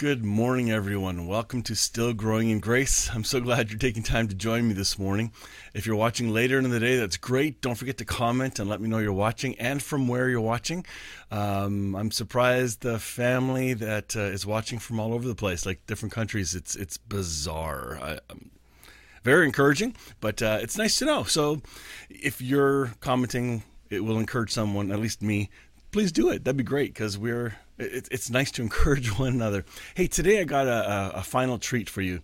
[0.00, 1.26] Good morning, everyone.
[1.26, 3.10] Welcome to Still Growing in Grace.
[3.12, 5.30] I'm so glad you're taking time to join me this morning.
[5.74, 7.60] If you're watching later in the day, that's great.
[7.60, 10.86] Don't forget to comment and let me know you're watching and from where you're watching.
[11.30, 15.86] Um, I'm surprised the family that uh, is watching from all over the place, like
[15.86, 16.54] different countries.
[16.54, 17.98] It's it's bizarre.
[18.00, 18.52] I, um,
[19.22, 21.24] very encouraging, but uh, it's nice to know.
[21.24, 21.60] So,
[22.08, 25.50] if you're commenting, it will encourage someone, at least me.
[25.90, 26.44] Please do it.
[26.44, 29.64] That'd be great because we're it, it's nice to encourage one another.
[29.94, 32.20] Hey, today I got a, a, a final treat for you.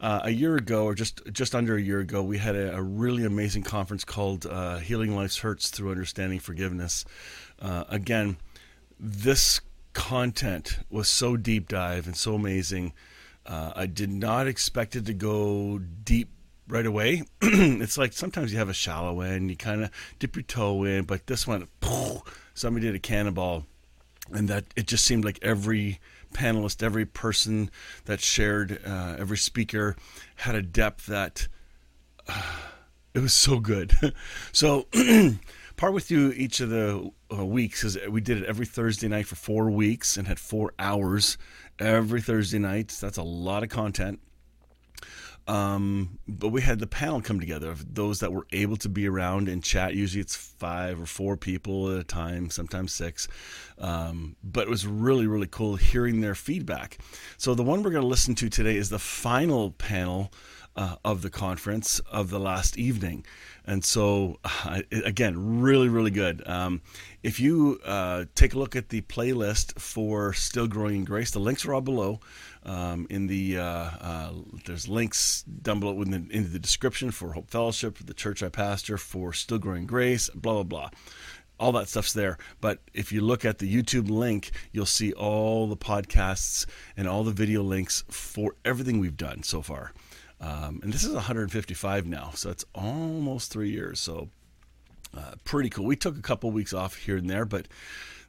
[0.00, 2.82] Uh, a year ago, or just just under a year ago, we had a, a
[2.82, 7.04] really amazing conference called uh, "Healing Life's Hurts Through Understanding Forgiveness."
[7.60, 8.38] Uh, again,
[8.98, 9.60] this
[9.92, 12.94] content was so deep dive and so amazing.
[13.44, 16.30] Uh, I did not expect it to go deep
[16.70, 17.22] right away.
[17.42, 21.04] it's like sometimes you have a shallow end, you kind of dip your toe in,
[21.04, 21.68] but this one,
[22.54, 23.66] somebody did a cannonball
[24.32, 25.98] and that it just seemed like every
[26.34, 27.70] panelist, every person
[28.04, 29.96] that shared, uh, every speaker
[30.36, 31.48] had a depth that
[32.28, 32.42] uh,
[33.14, 33.92] it was so good.
[34.52, 34.86] so,
[35.76, 39.26] part with you each of the uh, weeks is we did it every Thursday night
[39.26, 41.36] for four weeks and had four hours
[41.78, 42.96] every Thursday night.
[43.00, 44.20] That's a lot of content.
[45.50, 49.08] Um, but we had the panel come together of those that were able to be
[49.08, 49.96] around and chat.
[49.96, 53.26] Usually it's five or four people at a time, sometimes six.
[53.76, 56.98] Um, but it was really, really cool hearing their feedback.
[57.36, 60.32] So the one we're going to listen to today is the final panel
[60.80, 63.22] uh, of the conference of the last evening.
[63.66, 66.42] And so, uh, again, really, really good.
[66.48, 66.80] Um,
[67.22, 71.38] if you uh, take a look at the playlist for Still Growing in Grace, the
[71.38, 72.20] links are all below.
[72.64, 74.32] Um, in the uh, uh,
[74.64, 78.48] there's links down below in the, in the description for Hope Fellowship, the church I
[78.48, 80.90] pastor, for Still Growing Grace, blah blah blah.
[81.58, 82.38] All that stuff's there.
[82.62, 86.64] But if you look at the YouTube link, you'll see all the podcasts
[86.96, 89.92] and all the video links for everything we've done so far.
[90.40, 94.00] Um, and this is 155 now, so it's almost three years.
[94.00, 94.30] So
[95.16, 95.84] uh, pretty cool.
[95.84, 97.68] We took a couple weeks off here and there, but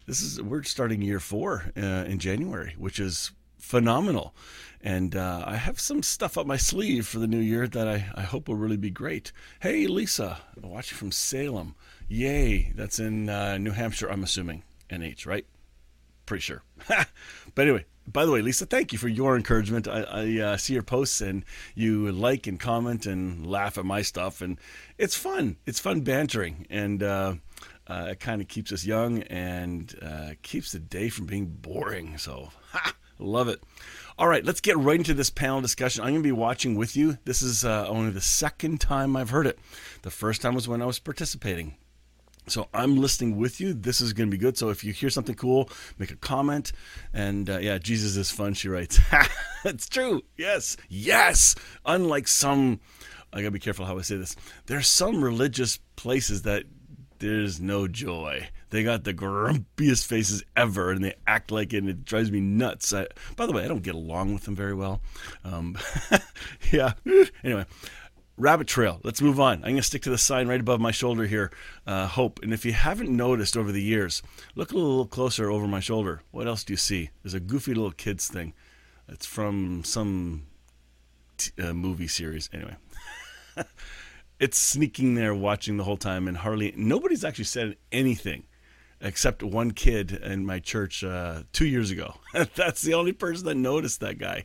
[0.08, 4.36] this is we're starting year four uh, in January, which is phenomenal.
[4.82, 8.12] And uh, I have some stuff up my sleeve for the new year that I,
[8.16, 9.32] I hope will really be great.
[9.60, 11.76] Hey, Lisa, watching from Salem.
[12.10, 14.64] Yay, that's in uh, New Hampshire, I'm assuming.
[14.90, 15.46] NH, right?
[16.26, 16.64] Pretty sure.
[16.88, 17.08] but
[17.58, 19.88] anyway, by the way, Lisa, thank you for your encouragement.
[19.88, 21.46] I, I uh, see your posts and
[21.76, 24.60] you like and comment and laugh at my stuff, and
[24.98, 25.58] it's fun.
[25.66, 27.36] It's fun bantering, and uh,
[27.88, 32.18] uh, it kind of keeps us young and uh, keeps the day from being boring.
[32.18, 33.62] So, ha, Love it.
[34.18, 36.04] All right, let's get right into this panel discussion.
[36.04, 37.20] I'm going to be watching with you.
[37.24, 39.60] This is uh, only the second time I've heard it.
[40.02, 41.76] The first time was when I was participating.
[42.52, 43.74] So I'm listening with you.
[43.74, 44.58] This is going to be good.
[44.58, 46.74] So if you hear something cool, make a comment.
[47.14, 49.00] And uh, yeah, Jesus is fun, she writes.
[49.64, 50.22] it's true.
[50.38, 50.76] Yes.
[50.90, 51.56] Yes.
[51.86, 52.82] Unlike some,
[53.32, 54.36] I got to be careful how I say this.
[54.66, 56.66] There's some religious places that
[57.20, 58.50] there's no joy.
[58.72, 62.40] They got the grumpiest faces ever, and they act like it, and it drives me
[62.42, 62.92] nuts.
[62.92, 65.02] I, by the way, I don't get along with them very well.
[65.44, 65.78] Um,
[66.72, 66.94] yeah.
[67.44, 67.66] Anyway,
[68.38, 69.00] rabbit trail.
[69.04, 69.58] Let's move on.
[69.58, 71.52] I'm going to stick to the sign right above my shoulder here,
[71.86, 72.40] uh, hope.
[72.44, 74.22] And if you haven't noticed over the years,
[74.56, 76.22] look a little closer over my shoulder.
[76.32, 77.12] What else do you see?
[77.24, 78.54] There's a goofy little kids thing.
[79.08, 80.44] It's from some
[81.38, 82.50] t- uh, movie series.
[82.54, 82.76] Anyway.
[84.42, 88.44] it's sneaking there watching the whole time and hardly nobody's actually said anything
[89.00, 92.16] except one kid in my church uh, two years ago
[92.56, 94.44] that's the only person that noticed that guy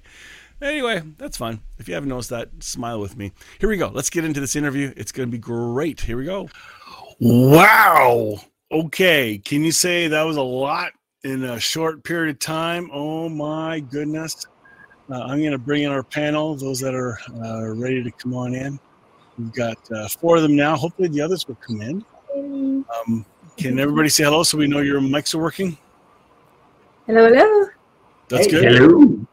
[0.62, 4.10] anyway that's fun if you haven't noticed that smile with me here we go let's
[4.10, 6.48] get into this interview it's going to be great here we go
[7.20, 8.36] wow
[8.72, 10.92] okay can you say that was a lot
[11.24, 14.46] in a short period of time oh my goodness
[15.10, 18.34] uh, i'm going to bring in our panel those that are uh, ready to come
[18.34, 18.78] on in
[19.38, 20.76] We've got uh, four of them now.
[20.76, 22.04] Hopefully, the others will come in.
[22.34, 23.26] Um,
[23.56, 25.76] can everybody say hello so we know your mics are working?
[27.06, 27.68] Hello, hello.
[28.28, 28.76] That's hey, good.
[28.76, 29.26] Hello.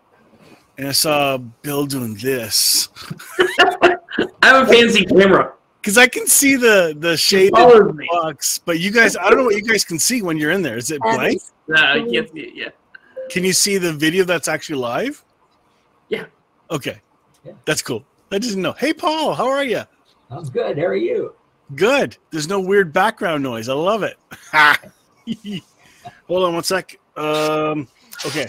[0.78, 2.90] And I saw Bill doing this.
[3.40, 3.98] I
[4.42, 5.54] have a fancy camera.
[5.80, 9.38] Because I can see the the shade of the box, but you guys, I don't
[9.38, 10.78] know what you guys can see when you're in there.
[10.78, 11.42] Is it blank?
[11.68, 12.76] No, you can't see it yet.
[13.30, 15.24] Can you see the video that's actually live?
[16.08, 16.26] Yeah.
[16.72, 17.02] Okay.
[17.44, 17.54] Yeah.
[17.66, 18.06] That's cool.
[18.32, 18.74] I didn't know.
[18.74, 19.84] Hey, Paul, how are you?
[20.30, 20.78] I'm good.
[20.78, 21.36] How are you?
[21.76, 22.18] Good.
[22.32, 23.70] There's no weird background noise.
[23.70, 24.18] I love it.
[26.28, 26.98] Hold on one sec.
[27.16, 27.88] Um,
[28.26, 28.48] okay.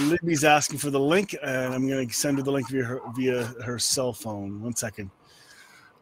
[0.00, 3.00] Libby's asking for the link, and I'm going to send her the link via her,
[3.14, 4.62] via her cell phone.
[4.62, 5.10] One second.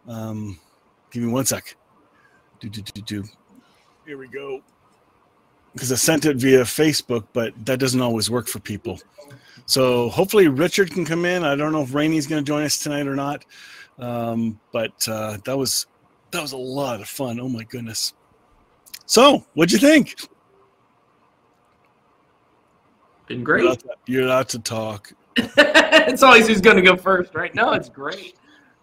[0.06, 0.58] Um,
[1.10, 1.76] give me one sec.
[2.60, 3.24] Do, do, do, do.
[4.06, 4.62] Here we go.
[5.72, 9.00] Because I sent it via Facebook, but that doesn't always work for people.
[9.66, 11.44] So hopefully Richard can come in.
[11.44, 13.44] I don't know if Rainy's going to join us tonight or not.
[13.98, 15.86] Um, but uh, that was
[16.32, 17.38] that was a lot of fun.
[17.38, 18.14] Oh my goodness.
[19.06, 20.14] So, what'd you think?
[23.30, 23.78] Been You're great.
[23.78, 25.12] to, you're allowed to talk.
[25.36, 27.54] it's always who's going to go first, right?
[27.54, 28.34] No, it's great.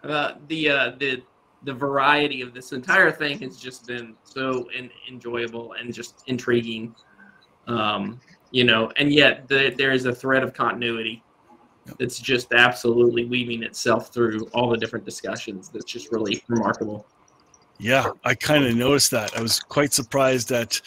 [0.05, 1.21] Uh, the uh, the
[1.63, 6.95] the variety of this entire thing has just been so in, enjoyable and just intriguing.
[7.67, 8.21] Um,
[8.51, 11.21] you know, and yet the, there is a thread of continuity
[11.99, 15.67] that's just absolutely weaving itself through all the different discussions.
[15.67, 17.05] That's just really remarkable.
[17.79, 19.37] Yeah, I kind of noticed that.
[19.37, 20.79] I was quite surprised that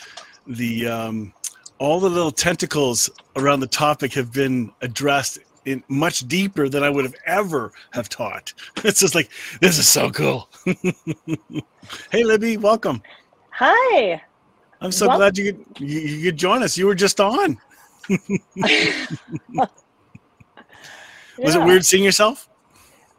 [0.47, 1.35] the um,
[1.81, 6.91] all the little tentacles around the topic have been addressed in much deeper than I
[6.91, 8.53] would have ever have taught.
[8.85, 9.31] It's just like
[9.61, 10.49] this is so cool.
[12.13, 13.03] hey, Libby, welcome.
[13.51, 14.23] Hi.
[14.81, 16.77] I'm so Well- glad you could you, you could join us.
[16.79, 17.59] You were just on.
[21.39, 22.49] Was it weird seeing yourself?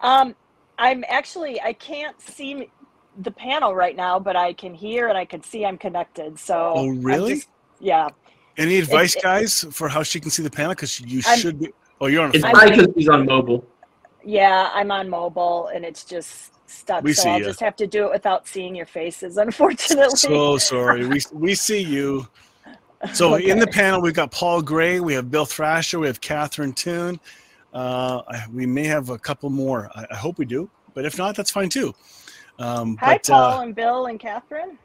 [0.01, 0.35] Um,
[0.77, 2.69] I'm actually I can't see
[3.23, 6.37] the panel right now, but I can hear and I can see I'm connected.
[6.39, 7.35] So Oh, really?
[7.35, 7.49] just-
[7.79, 8.09] yeah.
[8.57, 10.71] Any advice, it- guys, for how she can see the panel?
[10.71, 11.69] Because you I'm- should be.
[11.99, 12.51] Oh, you're on a It's phone.
[12.53, 13.65] probably because he's on mobile.
[14.23, 17.03] Yeah, I'm on mobile and it's just stuck.
[17.03, 17.45] We so see I'll ya.
[17.47, 20.15] just have to do it without seeing your faces, unfortunately.
[20.15, 21.05] So sorry.
[21.05, 22.27] We we see you.
[23.13, 26.73] So in the panel, we've got Paul Gray, we have Bill Thrasher, we have Catherine
[26.73, 27.19] Toon.
[27.73, 28.21] Uh,
[28.51, 29.89] we may have a couple more.
[29.95, 31.93] I, I hope we do, but if not, that's fine too.
[32.59, 34.77] Um, Hi, but, Paul uh, and Bill and Catherine.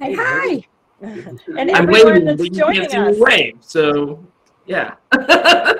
[0.00, 0.64] Hi, hi.
[1.02, 3.16] And I'm everyone waving, that's but you joining can't see us.
[3.16, 3.56] me wave.
[3.60, 4.24] So,
[4.66, 4.94] yeah.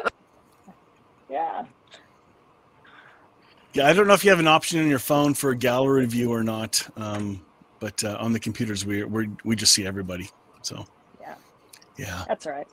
[1.30, 1.64] Yeah.
[3.72, 6.04] yeah, I don't know if you have an option on your phone for a gallery
[6.06, 7.40] view or not, um,
[7.78, 10.28] but uh, on the computers, we we we just see everybody.
[10.62, 10.84] So
[11.20, 11.34] Yeah.
[11.96, 12.24] yeah.
[12.26, 12.66] That's all right.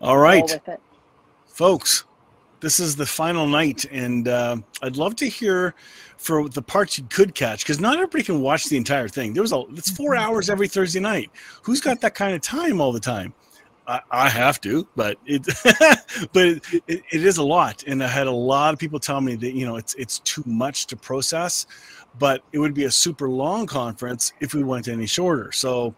[0.00, 0.42] All Roll right.
[0.44, 0.80] with it.
[1.46, 2.04] folks
[2.62, 5.74] this is the final night and uh, i'd love to hear
[6.22, 9.32] for the parts you could catch because not everybody can watch the entire thing.
[9.32, 11.30] There was a it's four hours every thursday night.
[11.62, 13.34] Who's got that kind of time all the time?
[13.88, 15.42] I, I have to but it
[16.32, 19.20] but it, it, it is a lot and i had a lot of people tell
[19.20, 21.66] me that you know it's it's too much to process
[22.16, 25.50] but it would be a super long conference if we went any shorter.
[25.50, 25.96] So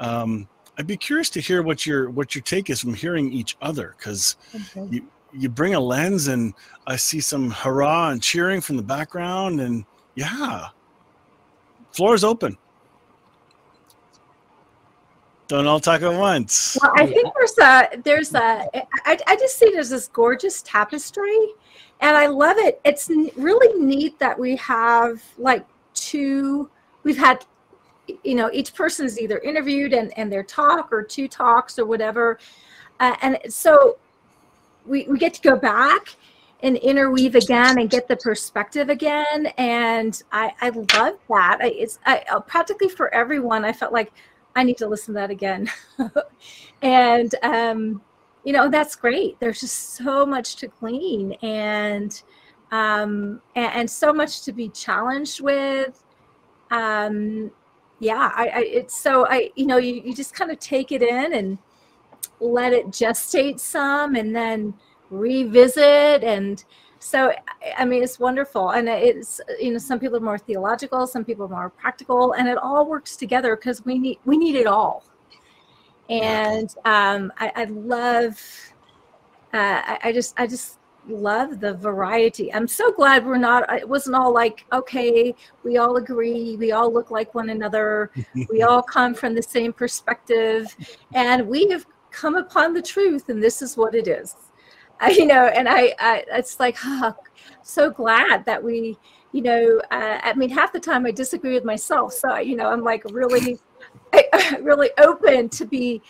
[0.00, 3.56] um, i'd be curious to hear what your what your take is from hearing each
[3.62, 4.36] other because
[4.90, 6.54] you you bring a lens and
[6.86, 9.84] I see some hurrah and cheering from the background and
[10.14, 10.68] yeah.
[11.92, 12.56] Floor is open.
[15.48, 16.78] Don't all talk at once.
[16.80, 18.66] Well, I think there's a there's a
[19.04, 21.38] I, I just see there's this gorgeous tapestry,
[22.00, 22.80] and I love it.
[22.84, 26.70] It's really neat that we have like two.
[27.02, 27.44] We've had,
[28.24, 31.84] you know, each person is either interviewed and and their talk or two talks or
[31.84, 32.38] whatever,
[33.00, 33.98] uh, and so
[34.86, 36.16] we we get to go back
[36.62, 39.46] and interweave again and get the perspective again.
[39.58, 41.58] And i i love that.
[41.60, 44.12] I, it's I, uh, practically for everyone i felt like
[44.54, 45.70] i need to listen to that again.
[46.82, 48.02] And um
[48.44, 49.38] you know that's great.
[49.38, 52.22] There's just so much to glean and
[52.72, 56.02] um and, and so much to be challenged with.
[56.70, 57.52] Um
[58.02, 61.02] yeah i, I it's so i you know you, you just kind of take it
[61.02, 61.56] in and
[62.42, 64.74] let it gestate some and then
[65.10, 66.24] revisit.
[66.24, 66.62] And
[66.98, 67.32] so
[67.78, 68.70] I- mean it's wonderful.
[68.70, 72.48] And it's you know some people are more theological some people are more practical and
[72.48, 75.04] it all works together because we need we need it all.
[76.08, 78.40] And um i, I love
[79.54, 82.52] uh I, I just i just love the variety.
[82.54, 85.34] I'm so glad we're not it wasn't all like okay
[85.64, 88.12] we all agree we all look like one another
[88.48, 90.74] we all come from the same perspective.
[91.14, 94.36] And we have come upon the truth and this is what it is.
[95.00, 97.14] I, you know and I, I it's like oh,
[97.62, 98.96] so glad that we
[99.32, 102.68] you know uh, i mean half the time i disagree with myself so you know
[102.68, 103.58] i'm like really
[104.60, 106.00] really open to be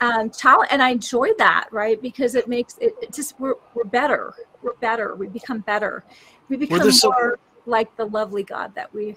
[0.00, 0.30] um
[0.70, 2.00] and i enjoy that right?
[2.00, 6.04] Because it makes it, it just we're, we're better we're better we become better.
[6.48, 9.16] We become some- more like the lovely god that we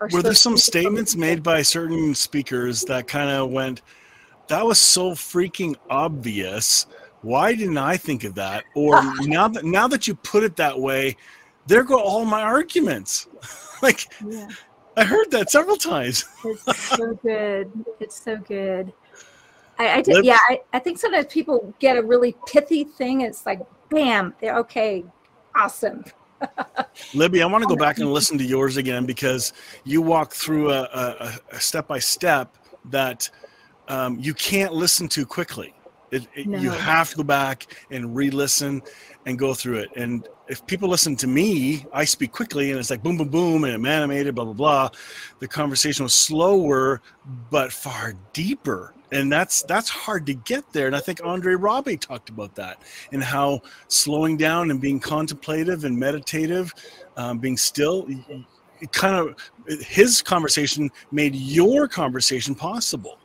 [0.00, 3.82] are Were there some statements made by certain speakers that kind of went,
[4.50, 6.86] that was so freaking obvious.
[7.22, 8.64] Why didn't I think of that?
[8.74, 11.16] Or now that now that you put it that way,
[11.66, 13.28] there go all my arguments.
[13.82, 14.48] like Yeah.
[14.96, 16.24] I heard that several times.
[16.44, 17.70] It's so good.
[18.00, 18.92] It's so good.
[19.78, 23.22] I, I did, yeah, I, I think sometimes people get a really pithy thing.
[23.22, 25.04] It's like, bam, they're okay,
[25.56, 26.04] awesome.
[27.14, 29.54] Libby, I want to go back and listen to yours again because
[29.84, 32.56] you walk through a, a, a step by step
[32.90, 33.30] that
[33.88, 35.74] um, you can't listen too quickly.
[36.10, 38.82] It, it- You have to go back and re-listen
[39.26, 39.90] and go through it.
[39.96, 43.64] And if people listen to me, I speak quickly and it's like boom, boom, boom,
[43.64, 44.88] and I'm animated, blah, blah, blah.
[45.38, 47.00] The conversation was slower
[47.50, 48.94] but far deeper.
[49.12, 50.86] And that's that's hard to get there.
[50.86, 52.78] And I think Andre Rabe talked about that
[53.12, 56.72] and how slowing down and being contemplative and meditative,
[57.16, 58.06] um, being still,
[58.80, 59.36] it kind of
[59.80, 63.18] his conversation made your conversation possible.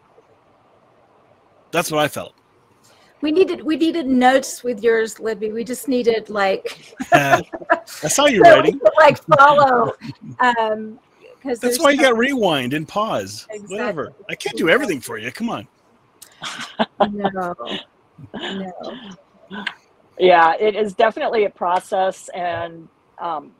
[1.76, 2.34] That's what I felt.
[3.20, 5.52] We needed we needed notes with yours, Libby.
[5.52, 7.42] We just needed like Uh,
[8.04, 8.80] I saw you so writing.
[8.80, 9.94] could, like follow.
[10.40, 11.00] Um,
[11.36, 13.46] because That's why you got rewind and pause.
[13.50, 13.78] Exactly.
[13.78, 14.14] Whatever.
[14.30, 15.32] I can't do everything for you.
[15.34, 15.68] Come on.
[17.12, 17.54] no,
[18.34, 18.98] no.
[20.18, 22.88] Yeah, it is definitely a process, and
[23.20, 23.52] um,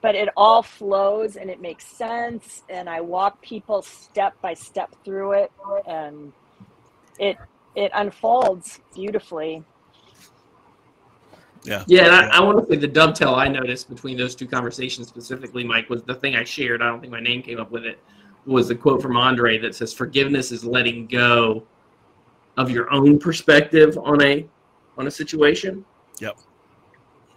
[0.00, 2.62] but it all flows and it makes sense.
[2.70, 5.52] And I walk people step by step through it,
[5.86, 6.32] and
[7.20, 7.36] it
[7.76, 9.62] it unfolds beautifully.
[11.62, 11.84] Yeah.
[11.86, 15.08] Yeah, and I, I want to say the dovetail I noticed between those two conversations
[15.08, 16.80] specifically, Mike, was the thing I shared.
[16.82, 17.98] I don't think my name came up with it.
[18.46, 21.62] Was the quote from Andre that says, "Forgiveness is letting go
[22.56, 24.48] of your own perspective on a
[24.96, 25.84] on a situation."
[26.18, 26.38] Yep.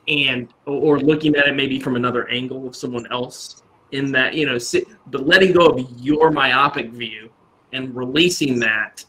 [0.08, 4.46] And or looking at it maybe from another angle of someone else in that you
[4.46, 7.30] know, si- but letting go of your myopic view
[7.74, 9.04] and releasing that,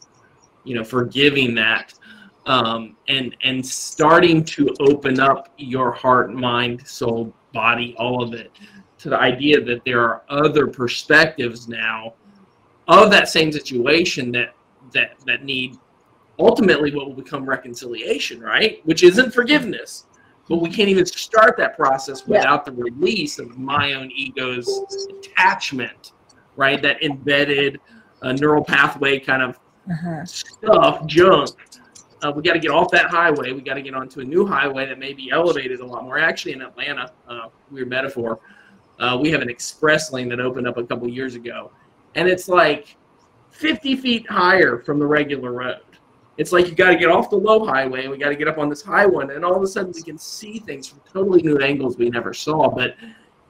[0.65, 1.93] you know, forgiving that
[2.45, 8.51] um, and and starting to open up your heart, mind, soul, body, all of it
[8.99, 12.13] to the idea that there are other perspectives now
[12.87, 14.53] of that same situation that
[14.93, 15.77] that that need
[16.37, 18.81] ultimately what will become reconciliation, right?
[18.85, 20.05] Which isn't forgiveness,
[20.49, 22.37] but we can't even start that process Yeah.
[22.39, 26.11] without the release of my own ego's attachment,
[26.55, 26.81] right?
[26.81, 27.79] That embedded
[28.21, 29.59] uh, neural pathway kind of
[30.25, 31.49] stuff, junk.
[32.21, 33.51] Uh, we got to get off that highway.
[33.51, 36.17] We got to get onto a new highway that may be elevated a lot more.
[36.17, 38.39] Actually, in Atlanta, uh, weird metaphor,
[38.99, 41.71] uh, we have an express lane that opened up a couple years ago,
[42.15, 42.95] and it's like
[43.51, 45.81] 50 feet higher from the regular road.
[46.37, 48.47] It's like you got to get off the low highway, and we got to get
[48.47, 51.01] up on this high one, and all of a sudden we can see things from
[51.11, 52.69] totally new angles we never saw.
[52.69, 52.95] But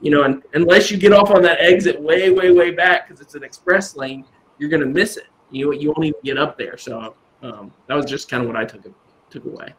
[0.00, 3.34] you know, unless you get off on that exit way, way, way back because it's
[3.34, 4.24] an express lane,
[4.58, 5.26] you're gonna miss it.
[5.50, 6.76] You you won't even get up there.
[6.76, 8.82] So um, that was just kind of what I took
[9.30, 9.72] took away.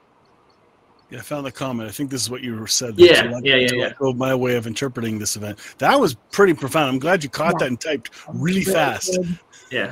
[1.10, 1.88] Yeah, I found the comment.
[1.88, 2.96] I think this is what you said.
[2.98, 3.84] Yeah, To let- yeah, yeah, to yeah.
[3.84, 5.58] let go my way of interpreting this event.
[5.78, 6.90] That was pretty profound.
[6.90, 7.60] I'm glad you caught Yeah.
[7.60, 9.18] that and typed really fast.
[9.72, 9.92] Yeah.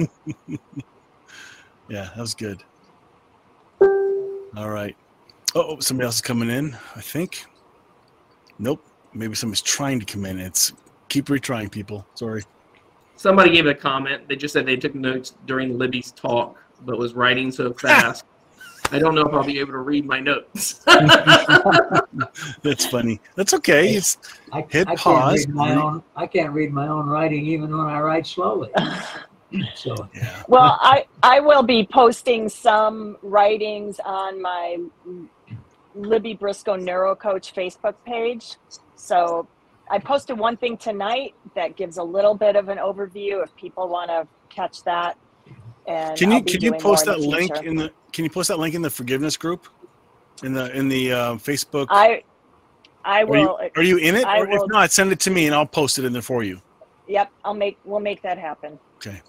[1.90, 2.64] Yeah, that was good.
[3.82, 4.96] All right.
[5.54, 7.46] Oh, somebody else is coming in, I think.
[8.58, 8.86] Nope.
[9.14, 10.40] Maybe somebody's trying to come in.
[10.40, 10.72] It's
[11.10, 12.06] keep retrying, people.
[12.16, 12.44] Sorry.
[13.18, 14.28] Somebody gave a comment.
[14.28, 18.26] They just said they took notes during Libby's talk, but was writing so fast.
[18.92, 20.74] I don't know if I'll be able to read my notes.
[20.86, 23.20] That's funny.
[23.36, 23.96] That's okay.
[23.96, 24.18] It's
[24.52, 27.76] I, Hit I pause, Can't read my own, I can't read my own writing even
[27.76, 28.70] when I write slowly.
[29.76, 30.44] So yeah.
[30.50, 34.78] Well, I I will be posting some writings on my
[35.94, 38.56] Libby Briscoe Neuro Coach Facebook page.
[38.98, 39.48] So
[39.90, 43.88] I posted one thing tonight that gives a little bit of an overview if people
[43.88, 45.18] want to catch that.
[45.88, 48.58] And Can you can you post that the link in the can you post that
[48.58, 49.68] link in the forgiveness group?
[50.44, 52.24] In the in the uh, Facebook I
[53.04, 53.60] I Are you, will.
[53.76, 54.26] are you in it?
[54.26, 56.44] I Or if not, send it to me and I'll post it in there for
[56.44, 56.60] you.
[57.08, 58.80] Yep, I'll make we'll make that happen.
[58.96, 59.22] Okay,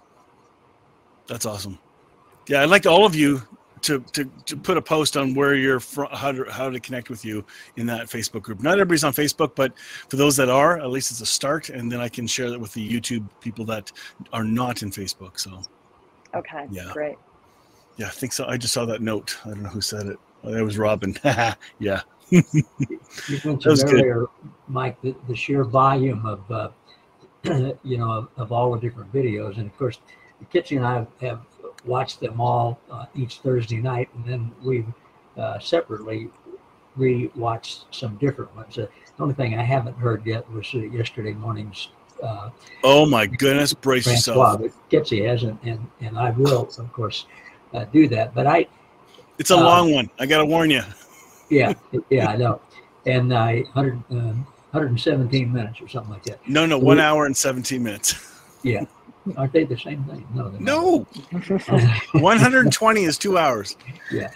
[1.26, 1.78] that's awesome.
[2.48, 3.42] Yeah, I'd like all of you
[3.83, 7.11] to, to, to put a post on where you're from, how to how to connect
[7.11, 7.45] with you
[7.76, 8.62] in that Facebook group.
[8.62, 9.73] Not everybody's on Facebook, but
[10.09, 12.59] for those that are, at least it's a start, and then I can share that
[12.59, 13.92] with the YouTube people that
[14.33, 15.38] are not in Facebook.
[15.38, 15.62] So
[16.35, 16.90] Okay, Yeah.
[16.92, 17.16] great.
[17.97, 18.47] yeah, I think so.
[18.47, 19.38] I just saw that note.
[19.45, 20.18] I don't know who said it.
[20.45, 21.16] Oh, that was Robin.
[21.25, 22.00] yeah.
[22.30, 23.95] you was mentioned good.
[23.95, 24.26] earlier,
[24.68, 26.68] Mike, the, the sheer volume of, uh,
[27.85, 29.56] you know, of, of all the different videos.
[29.59, 30.00] And of course,
[30.52, 31.40] Kitsy and I have, have
[31.87, 34.87] watched them all uh, each Thursday night, and then we've
[35.37, 36.28] uh, separately
[36.97, 38.78] re-watched some different ones.
[38.78, 41.88] Uh, the only thing I haven't heard yet was uh, yesterday morning's
[42.23, 42.49] uh,
[42.83, 44.61] Oh my goodness, brace Francois, yourself.
[44.62, 47.26] but Kitsy hasn't, and, and I will, of course,
[47.75, 48.35] uh, do that.
[48.35, 48.66] But I,
[49.38, 50.09] It's a Uh, long one.
[50.19, 50.83] I got to warn you.
[51.50, 51.75] yeah,
[52.11, 52.61] yeah, I know.
[53.05, 56.47] And I 100, um, 117 minutes or something like that.
[56.49, 58.14] No, no, one hour and 17 minutes.
[58.62, 58.85] Yeah.
[59.37, 60.26] Aren't they the same thing?
[60.35, 60.49] No.
[60.59, 61.06] No,
[62.12, 63.76] 120 is two hours.
[64.11, 64.30] Yeah,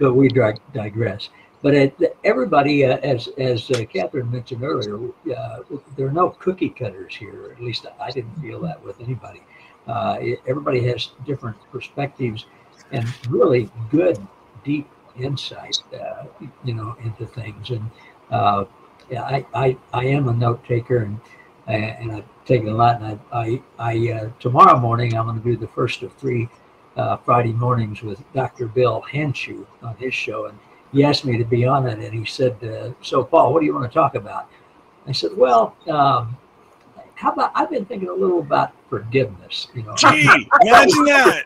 [0.00, 1.28] but we digress.
[1.62, 4.98] But it, everybody, uh, as as uh, Catherine mentioned earlier,
[5.36, 5.58] uh,
[5.96, 7.50] there are no cookie cutters here.
[7.52, 9.42] At least I didn't feel that with anybody.
[9.86, 12.46] Uh, it- everybody has different perspectives
[12.92, 14.18] and really good,
[14.64, 14.88] deep
[15.18, 16.24] insight, uh,
[16.64, 17.70] you know, into things.
[17.70, 17.90] And
[18.30, 18.66] uh,
[19.10, 21.18] yeah, I, I I am a note taker and
[21.66, 23.00] and I've taken a lot.
[23.00, 26.48] And I I, I uh, tomorrow morning I'm going to do the first of three
[26.96, 28.66] uh, Friday mornings with Dr.
[28.66, 30.58] Bill Hanshu on his show, and
[30.92, 31.98] he asked me to be on it.
[31.98, 34.48] And he said, uh, "So, Paul, what do you want to talk about?"
[35.06, 36.36] I said, "Well, um,
[37.14, 39.68] how about I've been thinking a little about forgiveness.
[39.74, 41.44] You know, Gee, imagine that.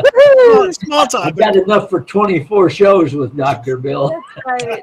[0.00, 0.74] Woohoo!
[0.74, 3.76] Small I've got enough for 24 shows with Dr.
[3.76, 4.14] Bill.
[4.46, 4.82] That's right.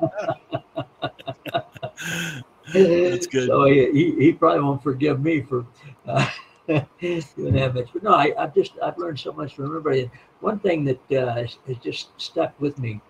[2.74, 3.48] That's good.
[3.48, 5.66] So he, he, probably won't forgive me for
[6.08, 6.30] uh,
[6.68, 7.90] doing that much.
[7.94, 10.10] But no, I, I've just I've learned so much from everybody.
[10.42, 13.02] One thing that uh, has, has just stuck with me,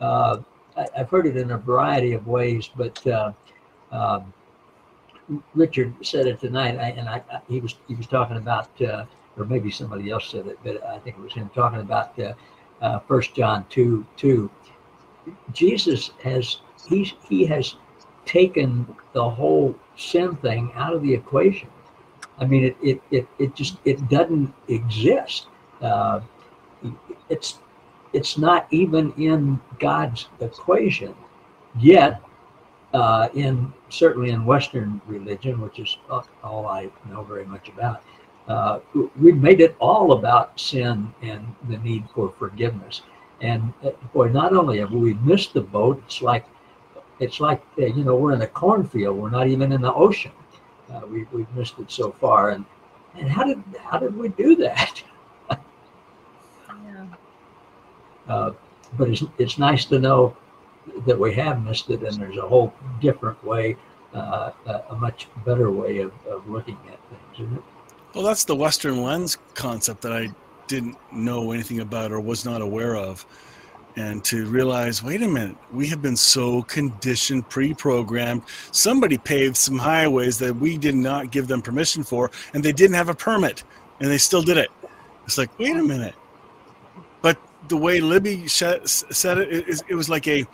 [0.00, 0.38] uh,
[0.76, 3.32] I, I've heard it in a variety of ways, but uh,
[3.90, 4.32] um,
[5.54, 9.04] Richard said it tonight, I, and I, I, he was he was talking about, uh,
[9.36, 12.34] or maybe somebody else said it, but I think it was him talking about uh,
[12.80, 14.50] uh, First John two two.
[15.52, 16.58] Jesus has
[16.88, 17.76] he's he has
[18.28, 21.68] taken the whole sin thing out of the equation.
[22.38, 25.46] I mean, it it it, it just it doesn't exist.
[25.80, 26.20] Uh,
[27.28, 27.58] it's
[28.12, 31.14] it's not even in God's equation
[31.78, 32.20] yet.
[32.94, 35.98] Uh, in certainly in Western religion, which is
[36.42, 38.02] all I know very much about,
[38.48, 38.80] uh,
[39.20, 43.02] we've made it all about sin and the need for forgiveness.
[43.42, 46.46] And uh, boy, not only have we missed the boat, it's like
[47.20, 49.16] it's like uh, you know we're in a cornfield.
[49.16, 50.32] We're not even in the ocean.
[50.92, 52.50] Uh, we, we've missed it so far.
[52.50, 52.64] And
[53.16, 55.02] and how did how did we do that?
[55.50, 57.06] Yeah.
[58.28, 58.52] Uh,
[58.98, 60.36] but it's it's nice to know
[61.06, 63.74] that we have missed it, and there's a whole different way,
[64.14, 67.62] uh, a, a much better way of, of looking at things, isn't it?
[68.14, 70.28] Well, that's the Western lens concept that I
[70.66, 73.24] didn't know anything about or was not aware of.
[73.98, 78.42] And to realize, wait a minute, we have been so conditioned, pre programmed.
[78.70, 82.94] Somebody paved some highways that we did not give them permission for, and they didn't
[82.94, 83.64] have a permit,
[83.98, 84.70] and they still did it.
[85.24, 86.14] It's like, wait a minute.
[87.22, 90.46] But the way Libby said it, it, it was like a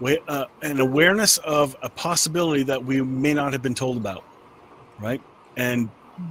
[0.00, 4.22] way, uh, an awareness of a possibility that we may not have been told about,
[5.00, 5.22] right?
[5.56, 5.88] And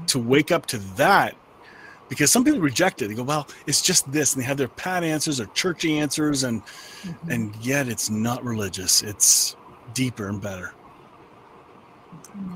[0.08, 1.36] to wake up to that
[2.12, 3.08] because some people reject it.
[3.08, 6.44] They go well it's just this and they have their pat answers or churchy answers
[6.44, 6.62] and
[7.02, 7.32] Mm-hmm.
[7.32, 9.02] and yet it's not religious.
[9.02, 9.56] It's
[9.96, 10.74] deeper and better.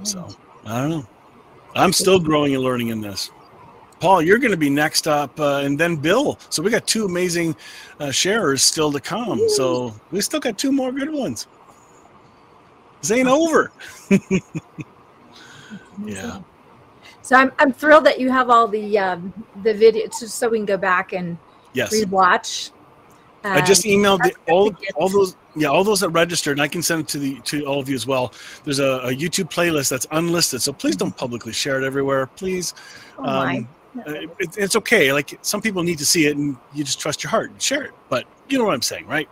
[0.04, 0.28] So
[0.68, 1.08] i don't know.
[1.74, 3.32] I'm still growing and learning in this.
[4.00, 6.38] Paul you're going to be next up uh, and then bill.
[6.52, 7.56] So we got two amazing
[8.00, 9.42] uh, sharers still to come.
[9.50, 11.48] So we still got two more good ones.
[13.02, 13.72] This ain't over.
[16.06, 16.42] Yeah
[17.26, 19.34] So I'm, I'm thrilled that you have all the um,
[19.64, 21.40] the videos just so we can go back and
[21.74, 22.70] yes rewatch.
[23.44, 26.84] I just emailed the, all all those yeah all those that registered, and I can
[26.84, 28.32] send it to the to all of you as well.
[28.64, 32.76] There's a, a YouTube playlist that's unlisted, so please don't publicly share it everywhere, please.
[33.18, 33.58] oh my.
[33.58, 33.70] Um,
[34.08, 35.12] uh, it, it's okay.
[35.12, 37.86] Like some people need to see it, and you just trust your heart and share
[37.86, 37.92] it.
[38.08, 39.28] But you know what I'm saying, right?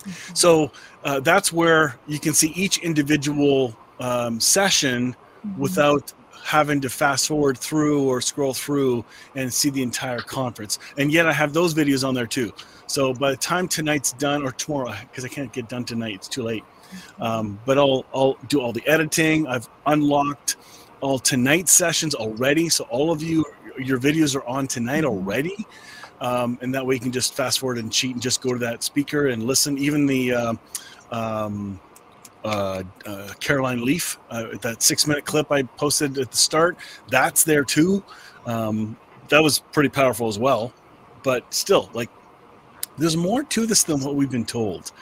[0.00, 0.34] Mm-hmm.
[0.34, 0.72] So
[1.04, 5.58] uh, that's where you can see each individual um, session Mhm.
[5.58, 6.12] without
[6.44, 9.02] having to fast forward through or scroll through
[9.34, 10.78] and see the entire conference.
[10.98, 12.52] And yet I have those videos on there too.
[12.86, 16.28] So by the time tonight's done or tomorrow, because I can't get done tonight, it's
[16.28, 16.62] too late.
[17.18, 19.46] Um, but I'll I'll do all the editing.
[19.46, 20.56] I've unlocked
[21.00, 23.44] all tonight's sessions already, so all of you
[23.78, 25.66] your videos are on tonight already.
[26.20, 28.58] Um, and that way you can just fast forward and cheat and just go to
[28.60, 29.78] that speaker and listen.
[29.78, 30.54] Even the uh,
[31.10, 31.80] um,
[32.44, 36.76] uh, uh, Caroline Leaf, uh, that six minute clip I posted at the start,
[37.08, 38.04] that's there too.
[38.46, 38.96] Um,
[39.28, 40.72] that was pretty powerful as well.
[41.22, 42.10] But still, like,
[42.98, 44.92] there's more to this than what we've been told.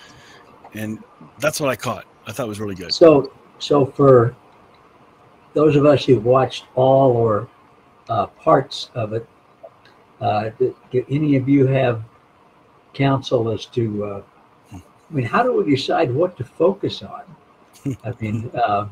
[0.74, 1.02] And
[1.40, 2.06] that's what I caught.
[2.26, 2.94] I thought it was really good.
[2.94, 4.36] So, so for
[5.52, 7.48] those of us who've watched all or
[8.08, 9.28] uh, parts of it,
[10.20, 12.04] uh, do, do any of you have
[12.94, 14.22] counsel as to?
[14.72, 17.22] I mean, how do we decide what to focus on?
[18.04, 18.88] I mean, uh,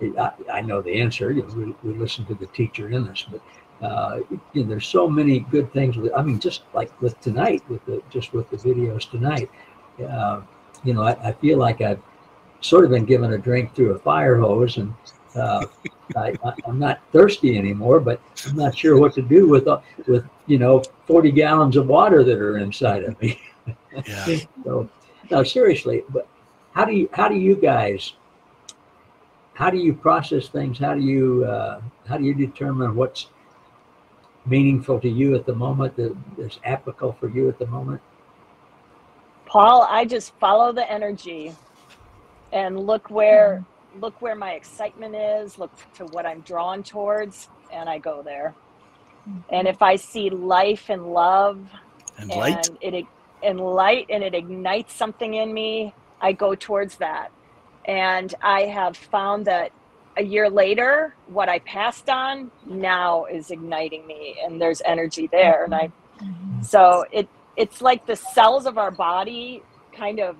[0.00, 1.30] I, I know the answer.
[1.30, 3.40] You know, we, we listen to the teacher in us, but
[3.86, 4.20] uh,
[4.52, 5.96] you know, there's so many good things.
[5.96, 9.50] With, I mean, just like with tonight, with the just with the videos tonight,
[10.08, 10.42] uh,
[10.84, 12.00] you know, I, I, feel like I've
[12.60, 14.94] sort of been given a drink through a fire hose, and
[15.34, 15.66] uh,
[16.16, 16.34] I,
[16.66, 18.00] am not thirsty anymore.
[18.00, 21.86] But I'm not sure what to do with uh, with you know 40 gallons of
[21.88, 23.40] water that are inside of me.
[24.06, 24.38] Yeah.
[24.64, 24.88] so,
[25.30, 26.28] now seriously, but
[26.74, 28.14] how do you how do you guys
[29.54, 30.78] how do you process things?
[30.78, 33.28] How do you uh, how do you determine what's
[34.46, 38.00] meaningful to you at the moment that is applicable for you at the moment?
[39.46, 41.54] Paul, I just follow the energy
[42.52, 43.64] and look where
[44.00, 48.54] look where my excitement is, look to what I'm drawn towards, and I go there.
[49.50, 51.60] And if I see life and love
[52.18, 53.04] and, light it
[53.42, 57.30] and light and it ignites something in me, I go towards that.
[57.84, 59.72] And I have found that
[60.16, 65.64] a year later, what I passed on now is igniting me, and there's energy there.
[65.64, 66.62] And I, mm-hmm.
[66.62, 69.62] so it it's like the cells of our body
[69.94, 70.36] kind of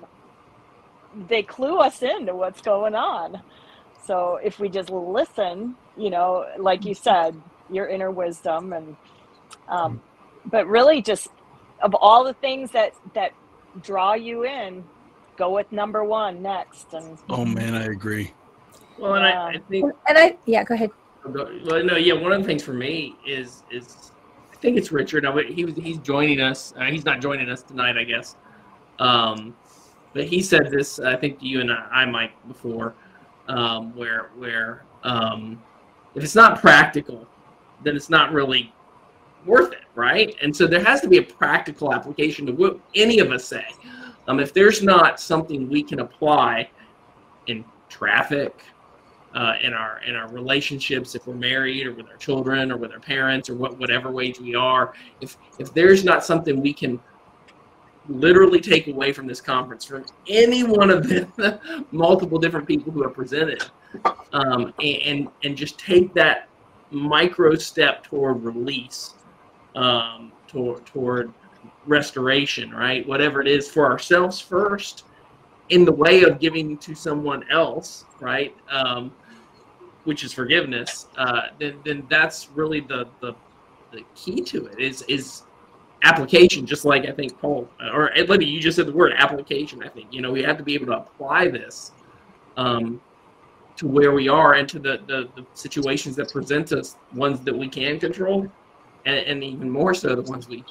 [1.28, 3.42] they clue us into what's going on.
[4.06, 7.40] So if we just listen, you know, like you said,
[7.70, 8.96] your inner wisdom, and
[9.68, 10.02] um,
[10.46, 11.28] but really just
[11.82, 13.32] of all the things that that
[13.82, 14.84] draw you in,
[15.42, 16.92] go with number one next.
[16.92, 18.32] And oh man, I agree.
[18.98, 20.90] Well, and I, I think, and I yeah, go ahead.
[21.24, 22.14] Well, no, yeah.
[22.14, 24.12] One of the things for me is is
[24.52, 25.26] I think it's Richard.
[25.48, 26.72] he was he's joining us.
[26.76, 28.36] Uh, he's not joining us tonight, I guess.
[28.98, 29.56] Um,
[30.14, 31.00] but he said this.
[31.00, 32.94] I think you and I, I Mike, before,
[33.48, 35.60] um, where where um,
[36.14, 37.26] if it's not practical,
[37.82, 38.72] then it's not really
[39.44, 40.36] worth it, right?
[40.40, 43.66] And so there has to be a practical application to what any of us say.
[44.28, 46.70] Um, if there's not something we can apply
[47.46, 48.64] in traffic,
[49.34, 52.92] uh, in our in our relationships, if we're married or with our children or with
[52.92, 57.00] our parents or what whatever wage we are, if if there's not something we can
[58.08, 63.02] literally take away from this conference from any one of the multiple different people who
[63.02, 63.64] are presented,
[64.32, 66.48] um, and and just take that
[66.90, 69.14] micro step toward release,
[69.76, 71.32] um, toward toward
[71.86, 73.06] restoration, right?
[73.06, 75.04] Whatever it is for ourselves first,
[75.68, 78.54] in the way of giving to someone else, right?
[78.70, 79.12] Um,
[80.04, 81.06] which is forgiveness.
[81.16, 83.34] Uh, then then that's really the, the
[83.92, 85.42] the key to it is is
[86.02, 86.66] application.
[86.66, 89.82] Just like I think Paul or Libby, you just said the word application.
[89.82, 91.92] I think you know we have to be able to apply this.
[92.56, 93.00] Um,
[93.76, 97.56] to where we are and to the, the, the, situations that present us, ones that
[97.56, 98.46] we can control,
[99.06, 100.62] and, and even more so the ones we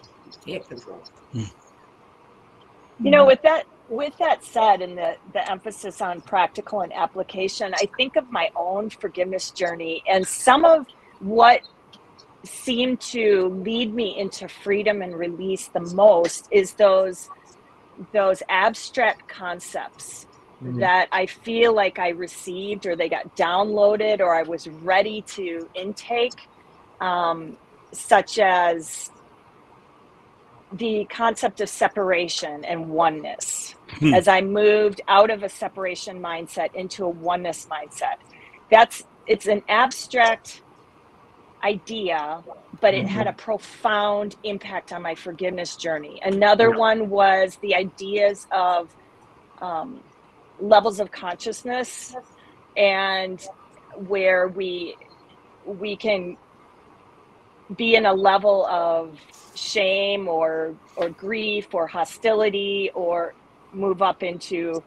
[0.46, 1.02] can't control.
[1.34, 7.74] You know, with that with that said, and the, the emphasis on practical and application,
[7.74, 10.86] I think of my own forgiveness journey and some of
[11.20, 11.62] what
[12.44, 17.30] seemed to lead me into freedom and release the most is those
[18.14, 20.26] those abstract concepts
[20.64, 20.80] mm-hmm.
[20.80, 25.70] that I feel like I received or they got downloaded or I was ready to
[25.76, 26.48] intake,
[27.00, 27.58] um,
[27.92, 29.11] such as
[30.74, 34.14] the concept of separation and oneness hmm.
[34.14, 38.16] as I moved out of a separation mindset into a oneness mindset.
[38.70, 40.62] That's it's an abstract
[41.64, 42.44] idea,
[42.80, 43.40] but it had a mm-hmm.
[43.40, 46.20] profound impact on my forgiveness journey.
[46.24, 48.94] Another one was the ideas of
[49.62, 50.02] um,
[50.60, 52.16] levels of consciousness
[52.78, 53.46] and
[53.96, 54.96] where we
[55.66, 56.38] we can
[57.78, 59.18] be in a level of
[59.56, 63.34] shame or or grief or hostility or
[63.74, 64.84] move up into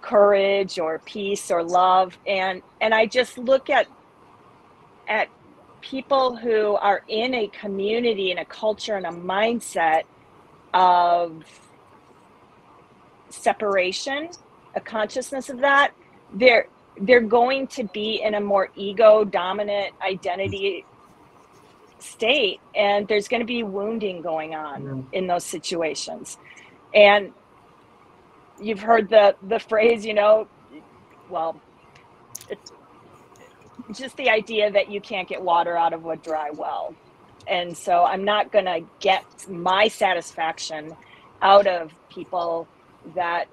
[0.00, 2.16] courage or peace or love.
[2.26, 3.86] And and I just look at
[5.08, 5.28] at
[5.80, 10.02] people who are in a community and a culture and a mindset
[10.74, 11.44] of
[13.30, 14.28] separation
[14.74, 15.92] a consciousness of that
[16.34, 16.66] they're
[17.02, 20.84] they're going to be in a more ego dominant identity
[21.98, 25.04] state and there's going to be wounding going on mm.
[25.12, 26.38] in those situations.
[26.94, 27.32] And
[28.60, 30.48] you've heard the the phrase you know
[31.30, 31.60] well
[32.50, 32.72] it's
[33.98, 36.94] just the idea that you can't get water out of a dry well.
[37.46, 40.96] And so i'm not going to get my satisfaction
[41.40, 42.66] out of people
[43.14, 43.46] that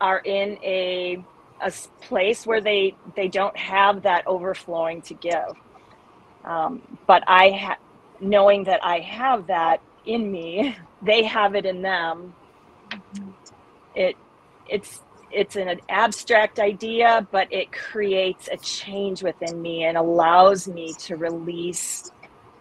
[0.00, 1.22] are in a
[1.62, 5.54] a place where they they don't have that overflowing to give
[6.44, 7.78] um, but I, ha-
[8.20, 12.34] knowing that I have that in me, they have it in them.
[13.94, 14.16] It,
[14.68, 15.00] it's,
[15.30, 21.16] it's an abstract idea, but it creates a change within me and allows me to
[21.16, 22.10] release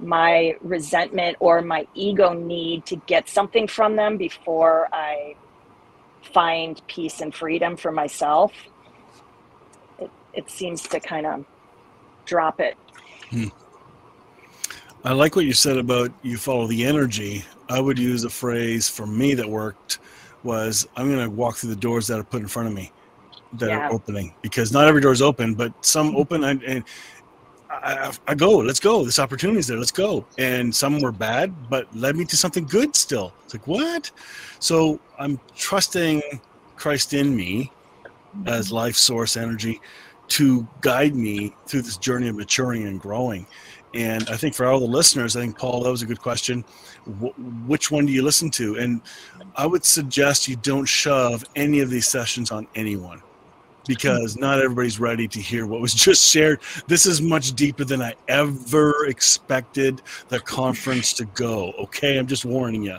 [0.01, 5.35] my resentment or my ego need to get something from them before I
[6.33, 8.51] find peace and freedom for myself.
[9.99, 11.45] It, it seems to kind of
[12.25, 12.77] drop it.
[13.29, 13.47] Hmm.
[15.03, 17.43] I like what you said about you follow the energy.
[17.69, 19.99] I would use a phrase for me that worked
[20.43, 22.91] was I'm going to walk through the doors that are put in front of me
[23.53, 23.79] that yeah.
[23.79, 26.17] are opening because not every door is open, but some mm-hmm.
[26.17, 26.83] open and, and
[27.69, 29.03] I, I, go, let's go.
[29.03, 29.77] This opportunity is there.
[29.77, 30.25] Let's go.
[30.37, 33.33] And some were bad, but led me to something good still.
[33.45, 34.11] It's like, what?
[34.59, 36.21] So I'm trusting
[36.75, 37.71] Christ in me
[38.45, 38.75] as mm-hmm.
[38.75, 39.81] life source energy
[40.29, 43.47] to guide me through this journey of maturing and growing.
[43.93, 46.63] And I think for all the listeners, I think, Paul, that was a good question.
[47.19, 48.77] Wh- which one do you listen to?
[48.77, 49.01] And
[49.55, 53.21] I would suggest you don't shove any of these sessions on anyone
[53.87, 56.61] because not everybody's ready to hear what was just shared.
[56.87, 61.73] This is much deeper than I ever expected the conference to go.
[61.73, 62.97] Okay, I'm just warning you.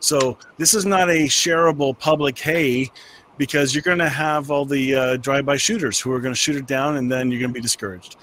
[0.00, 2.90] So, this is not a shareable public, hey,
[3.38, 6.38] because you're going to have all the uh, drive by shooters who are going to
[6.38, 8.16] shoot it down and then you're going to be discouraged.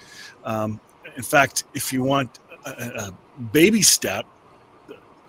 [0.43, 0.79] Um,
[1.15, 3.13] in fact, if you want a, a
[3.51, 4.25] baby step,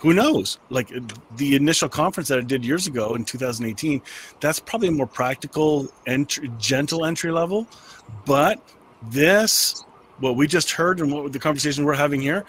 [0.02, 0.58] who knows?
[0.68, 0.92] Like
[1.36, 4.02] the initial conference that I did years ago in 2018,
[4.40, 7.68] that's probably a more practical, entry, gentle entry level.
[8.26, 8.60] But
[9.10, 9.84] this,
[10.18, 12.44] what we just heard and what the conversation we're having here,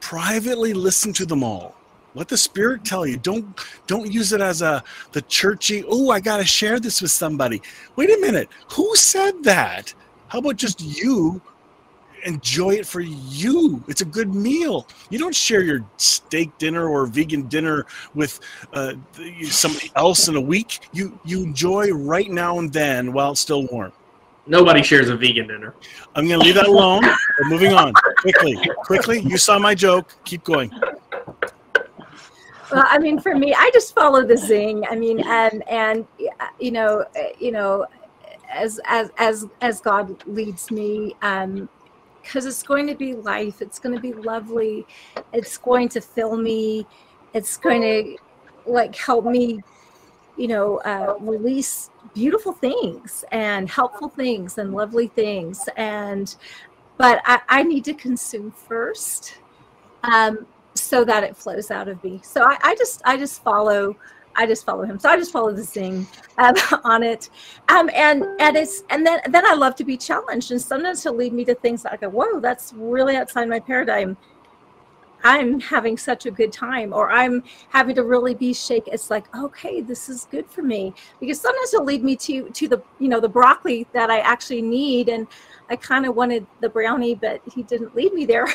[0.00, 1.74] privately listen to them all.
[2.14, 3.16] Let the spirit tell you.
[3.16, 5.84] Don't don't use it as a the churchy.
[5.88, 7.62] Oh, I gotta share this with somebody.
[7.96, 8.48] Wait a minute.
[8.72, 9.94] Who said that?
[10.28, 11.40] How about just you
[12.28, 13.82] enjoy it for you.
[13.88, 14.86] It's a good meal.
[15.10, 18.38] You don't share your steak dinner or vegan dinner with
[18.74, 18.94] uh,
[19.50, 20.80] somebody else in a week.
[20.92, 23.92] You you enjoy right now and then while it's still warm.
[24.46, 25.74] Nobody shares a vegan dinner.
[26.14, 27.02] I'm going to leave that alone.
[27.02, 28.58] We're moving on quickly.
[28.78, 30.14] Quickly, you saw my joke.
[30.24, 30.70] Keep going.
[32.72, 34.84] Well, I mean, for me, I just follow the zing.
[34.90, 36.06] I mean, and and
[36.58, 37.04] you know,
[37.38, 37.86] you know,
[38.50, 41.14] as as as as God leads me.
[41.20, 41.68] Um,
[42.28, 43.62] because it's going to be life.
[43.62, 44.86] It's going to be lovely.
[45.32, 46.86] It's going to fill me.
[47.32, 48.18] It's going to
[48.70, 49.62] like help me,
[50.36, 55.70] you know, uh, release beautiful things and helpful things and lovely things.
[55.78, 56.36] And,
[56.98, 59.38] but I, I need to consume first
[60.02, 62.20] um, so that it flows out of me.
[62.22, 63.96] So I, I just, I just follow
[64.38, 64.98] I just follow him.
[65.00, 66.06] So I just follow the thing
[66.38, 67.28] um, on it.
[67.68, 70.52] Um, and and it's and then then I love to be challenged.
[70.52, 74.16] And sometimes he'll lead me to things like, whoa, that's really outside my paradigm.
[75.24, 78.84] I'm having such a good time, or I'm having to really be shake.
[78.86, 80.94] It's like, okay, this is good for me.
[81.18, 84.62] Because sometimes he'll lead me to to the you know the broccoli that I actually
[84.62, 85.26] need, and
[85.68, 88.46] I kind of wanted the brownie, but he didn't lead me there.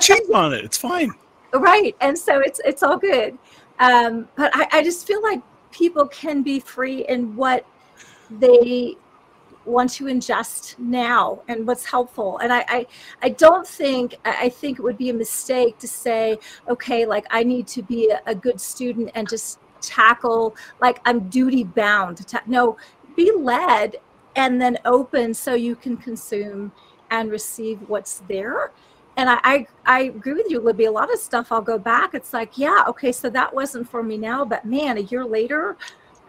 [0.00, 0.64] Cheese on it.
[0.64, 1.12] It's fine.
[1.52, 3.36] Right, and so it's it's all good.
[3.80, 7.66] Um, but I, I just feel like people can be free in what
[8.30, 8.96] they
[9.64, 12.38] want to ingest now and what's helpful.
[12.38, 12.86] And I, I
[13.22, 16.38] i don't think i think it would be a mistake to say
[16.68, 21.28] okay like i need to be a, a good student and just tackle like i'm
[21.28, 22.76] duty bound to ta- no
[23.16, 23.96] be led
[24.36, 26.72] and then open so you can consume
[27.10, 28.72] and receive what's there
[29.16, 30.84] and I, I, I agree with you, Libby.
[30.86, 32.14] A lot of stuff I'll go back.
[32.14, 35.76] It's like, yeah, okay, so that wasn't for me now, but man, a year later,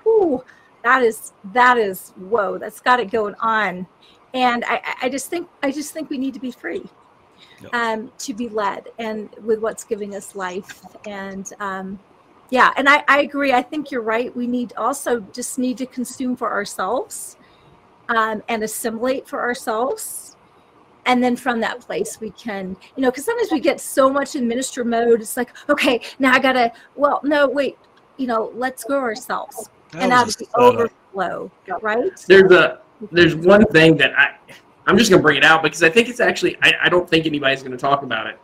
[0.03, 0.43] whoo,
[0.83, 3.87] that is that is whoa, that's got it going on.
[4.33, 6.83] And I, I just think I just think we need to be free.
[7.61, 7.73] Yep.
[7.73, 11.99] Um, to be led and with what's giving us life and um,
[12.49, 15.87] yeah and I, I agree i think you're right we need also just need to
[15.87, 17.37] consume for ourselves
[18.09, 20.30] um, and assimilate for ourselves
[21.05, 24.35] and then from that place we can you know because sometimes we get so much
[24.35, 27.77] in minister mode it's like okay now i gotta well no wait
[28.17, 29.69] you know let's grow ourselves.
[29.91, 32.11] That and out of the overflow right?
[32.27, 34.35] There's a there's one thing that i
[34.85, 37.25] i'm just gonna bring it out because i think it's actually i, I don't think
[37.25, 38.37] anybody's gonna talk about it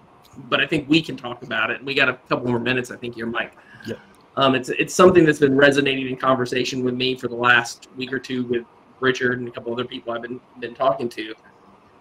[0.49, 1.83] but i think we can talk about it.
[1.83, 3.53] We got a couple more minutes i think here mike.
[3.85, 3.95] Yeah.
[4.35, 8.13] Um, it's it's something that's been resonating in conversation with me for the last week
[8.13, 8.65] or two with
[8.99, 11.33] Richard and a couple other people I've been been talking to.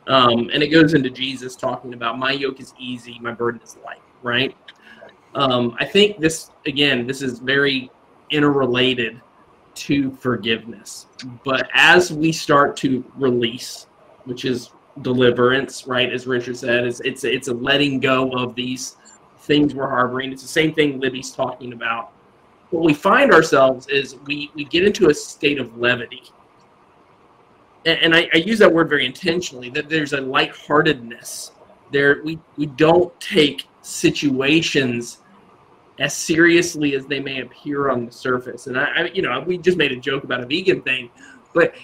[0.08, 3.76] Um, and it goes into Jesus talking about my yoke is easy, my burden is
[3.84, 4.56] light, right?
[5.34, 7.90] Um, I think this, again, this is very
[8.30, 9.20] interrelated
[9.74, 11.06] to forgiveness.
[11.44, 13.86] But as we start to release,
[14.24, 14.70] which is
[15.02, 16.12] deliverance, right?
[16.12, 18.96] As Richard said, it's, it's, it's a letting go of these
[19.40, 20.32] things we're harboring.
[20.32, 22.12] It's the same thing Libby's talking about.
[22.70, 26.22] What we find ourselves is we, we get into a state of levity
[27.86, 29.70] and, I, I use that word very intentionally.
[29.70, 31.52] That there's a lightheartedness
[31.92, 32.20] there.
[32.24, 35.18] We we don't take situations
[35.98, 38.66] as seriously as they may appear on the surface.
[38.66, 41.10] And I, I you know, we just made a joke about a vegan thing,
[41.54, 41.74] but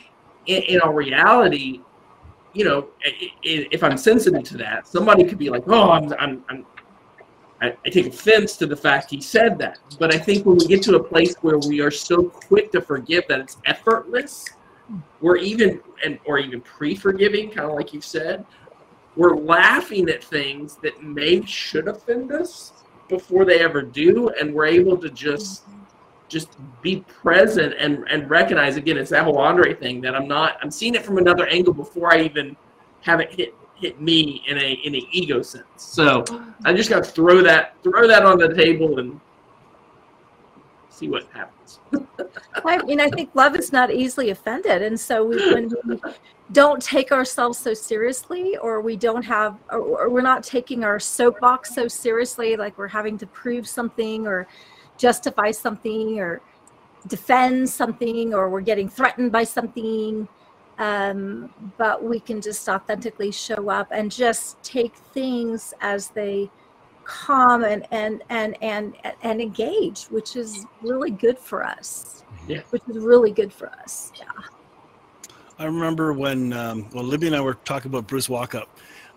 [0.46, 1.80] in, in all reality,
[2.52, 2.88] you know,
[3.42, 6.66] if I'm sensitive to that, somebody could be like, "Oh, I'm, I'm, I'm
[7.62, 10.66] I, I, take offense to the fact he said that." But I think when we
[10.66, 14.44] get to a place where we are so quick to forgive that it's effortless,
[15.20, 18.44] we're even and or even pre-forgiving, kind of like you said,
[19.16, 22.72] we're laughing at things that may should offend us
[23.08, 25.64] before they ever do, and we're able to just
[26.28, 30.56] just be present and and recognize again it's that whole Andre thing that I'm not
[30.62, 32.56] I'm seeing it from another angle before I even
[33.02, 35.66] have it hit hit me in a in an ego sense.
[35.76, 36.24] So
[36.64, 39.20] I just got to throw that throw that on the table and
[41.02, 41.80] see what happens.
[42.64, 46.00] I mean, I think love is not easily offended, and so we, when we
[46.52, 51.00] don't take ourselves so seriously, or we don't have, or, or we're not taking our
[51.00, 54.46] soapbox so seriously, like we're having to prove something or
[54.96, 56.40] justify something or
[57.08, 60.28] defend something or we're getting threatened by something
[60.78, 66.48] um, but we can just authentically show up and just take things as they
[67.04, 72.24] come and and and and and engage which is really good for us.
[72.48, 72.62] Yeah.
[72.70, 74.26] Which is really good for us yeah.
[75.58, 78.66] I remember when um, well libby and i were talking about bruce walkup.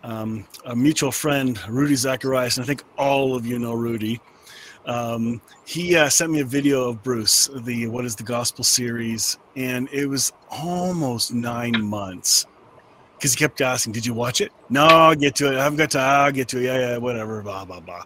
[0.04, 4.22] Um, a mutual friend rudy zacharias and i think all of you know rudy.
[4.86, 9.40] Um, he uh, sent me a video of Bruce, the What is the Gospel series,
[9.56, 12.46] and it was almost nine months
[13.26, 15.58] because he kept asking, "Did you watch it?" No, I'll get to it.
[15.58, 16.00] I haven't got to.
[16.00, 16.66] I'll get to it.
[16.66, 17.42] Yeah, yeah, whatever.
[17.42, 18.04] Blah blah blah.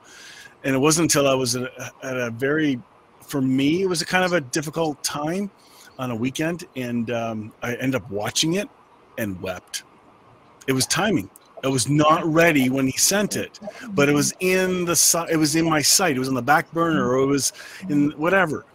[0.64, 2.80] And it wasn't until I was at a, at a very,
[3.22, 5.52] for me, it was a kind of a difficult time
[5.98, 8.70] on a weekend, and um, I ended up watching it
[9.18, 9.84] and wept.
[10.68, 11.30] It was timing.
[11.66, 15.54] I was not ready when he sent it, but it was in the it was
[15.58, 16.16] in my sight.
[16.16, 17.52] It was on the back burner, or it was
[17.90, 18.66] in whatever.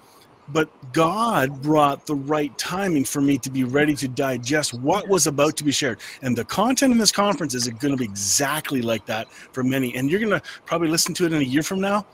[0.49, 5.27] But God brought the right timing for me to be ready to digest what was
[5.27, 6.01] about to be shared.
[6.23, 9.95] And the content in this conference is going to be exactly like that for many.
[9.95, 12.07] And you're going to probably listen to it in a year from now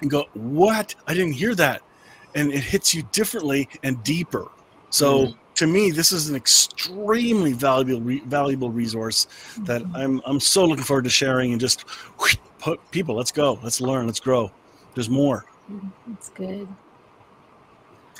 [0.00, 0.94] and go, "What?
[1.06, 1.82] I didn't hear that,"
[2.34, 4.50] and it hits you differently and deeper.
[4.90, 5.26] So.
[5.26, 9.26] Mm-hmm to me, this is an extremely valuable re- valuable resource
[9.58, 9.96] that mm-hmm.
[9.96, 11.82] I'm I'm so looking forward to sharing and just
[12.18, 13.14] whoosh, put people.
[13.14, 13.58] Let's go.
[13.62, 14.06] Let's learn.
[14.06, 14.50] Let's grow.
[14.94, 15.44] There's more.
[16.06, 16.68] That's good.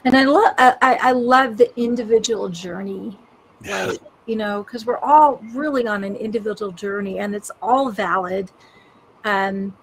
[0.05, 3.19] And I love I, I love the individual journey,
[3.63, 3.87] yeah.
[3.87, 3.99] right?
[4.27, 8.51] You know, because we're all really on an individual journey, and it's all valid.
[9.25, 9.77] Um,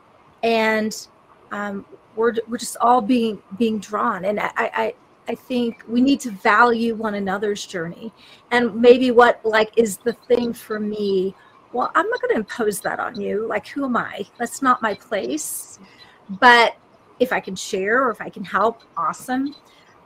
[0.43, 1.08] and
[1.51, 4.93] um, we're we're just all being being drawn, and I I
[5.29, 8.12] I think we need to value one another's journey.
[8.51, 11.36] And maybe what like is the thing for me,
[11.71, 13.47] well, I'm not going to impose that on you.
[13.47, 14.25] Like who am I?
[14.39, 15.79] That's not my place.
[16.41, 16.75] But
[17.19, 19.53] if I can share or if I can help, awesome.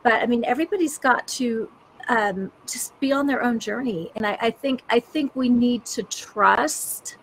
[0.04, 1.70] But I mean everybody's got to
[2.10, 4.12] um, just be on their own journey.
[4.16, 7.18] And I, I think I think we need to trust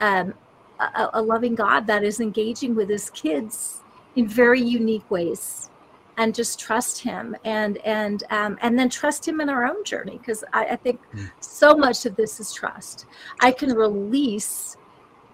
[0.00, 0.34] um,
[0.78, 3.82] a, a loving God that is engaging with his kids
[4.16, 5.70] in very unique ways
[6.16, 10.18] and just trust him and and um, and then trust him in our own journey
[10.18, 11.30] because I, I, think mm.
[11.40, 13.06] so much of this is trust
[13.40, 14.76] i can release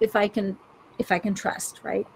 [0.00, 0.58] if i can
[0.98, 2.06] if i can trust right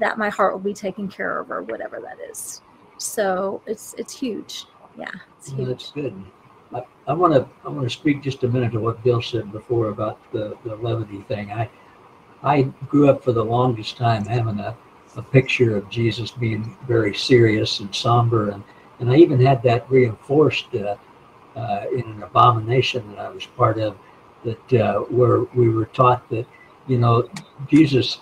[0.00, 2.60] that my heart will be taken care of or whatever that is
[2.98, 4.66] so it's it's huge
[4.98, 5.06] yeah
[5.38, 5.58] it's huge.
[5.58, 6.24] Well, that's good
[7.08, 9.88] I want to I want to speak just a minute to what Bill said before
[9.88, 11.50] about the, the levity thing.
[11.50, 11.70] I
[12.42, 14.76] I grew up for the longest time having a
[15.16, 18.62] a picture of Jesus being very serious and somber, and
[19.00, 20.96] and I even had that reinforced uh,
[21.56, 23.96] uh, in an abomination that I was part of,
[24.44, 26.46] that uh, where we were taught that
[26.88, 27.26] you know
[27.68, 28.20] Jesus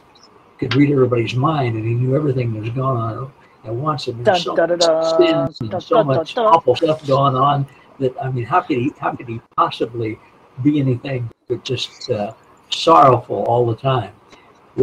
[0.59, 3.33] could read everybody's mind and he knew everything that was going on
[3.67, 7.67] at once, and there's so much sins and so much awful stuff going on
[7.99, 10.19] that I mean, how could he how could he possibly
[10.63, 12.33] be anything but just uh,
[12.71, 14.13] sorrowful all the time?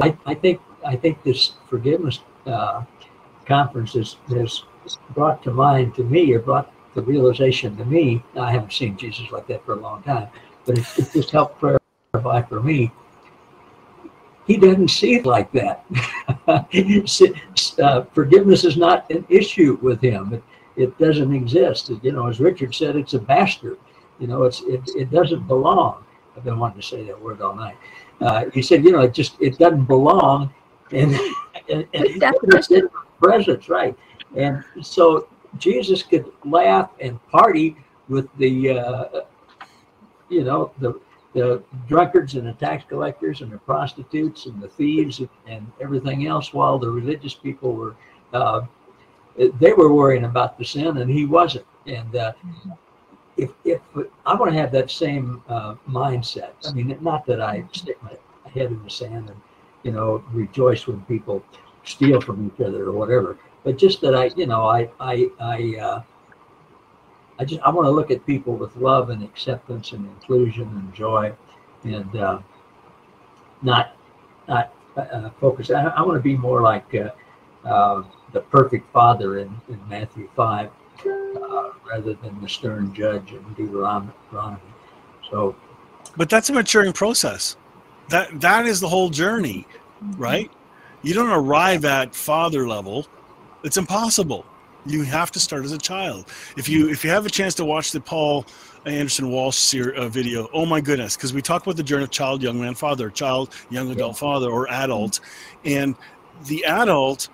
[0.01, 2.83] I, I think I think this forgiveness uh,
[3.45, 4.63] conference has, has
[5.11, 8.23] brought to mind to me, or brought the realization to me.
[8.35, 10.27] I haven't seen Jesus like that for a long time,
[10.65, 12.91] but it, it just helped clarify for me.
[14.45, 15.85] He doesn't see it like that.
[17.81, 20.33] uh, forgiveness is not an issue with him.
[20.33, 20.43] It,
[20.75, 21.91] it doesn't exist.
[22.01, 23.77] You know, as Richard said, it's a bastard.
[24.19, 26.03] You know, it's it, it doesn't belong.
[26.35, 27.77] I've been wanting to say that word all night.
[28.19, 30.53] Uh, he said, you know, it just it doesn't belong
[30.91, 31.17] and,
[31.69, 32.89] and, and
[33.21, 33.97] presence, right?
[34.35, 35.27] And so
[35.57, 37.77] Jesus could laugh and party
[38.09, 39.21] with the uh,
[40.29, 40.99] you know, the
[41.33, 46.53] the drunkards and the tax collectors and the prostitutes and the thieves and everything else,
[46.53, 47.95] while the religious people were,
[48.33, 48.61] uh,
[49.59, 51.65] they were worrying about the sin and he wasn't.
[51.87, 52.33] And uh,
[53.35, 53.81] if, if
[54.25, 58.15] I want to have that same uh, mindset, I mean, not that I stick my
[58.49, 59.41] head in the sand and,
[59.81, 61.43] you know, rejoice when people
[61.83, 65.77] steal from each other or whatever, but just that I, you know, I, I, I,
[65.81, 66.03] uh,
[67.39, 70.93] I just I want to look at people with love and acceptance and inclusion and
[70.93, 71.33] joy,
[71.83, 72.39] and uh,
[73.61, 73.95] not
[74.47, 75.71] not uh, focus.
[75.71, 78.03] I, I, want to be more like uh, uh,
[78.33, 80.69] the perfect father in, in Matthew five,
[81.05, 84.11] uh, rather than the stern judge in Deuteronomy.
[85.29, 85.55] So,
[86.15, 87.57] but that's a maturing process.
[88.09, 89.65] That that is the whole journey,
[90.17, 90.51] right?
[91.01, 93.07] You don't arrive at father level.
[93.63, 94.45] It's impossible
[94.85, 96.25] you have to start as a child.
[96.57, 98.45] If you if you have a chance to watch the Paul
[98.85, 102.11] Anderson Walsh ser- uh, video, oh my goodness, because we talk about the journey of
[102.11, 105.19] child, young man, father, child, young adult, father, or adult,
[105.63, 105.95] and
[106.45, 107.29] the adult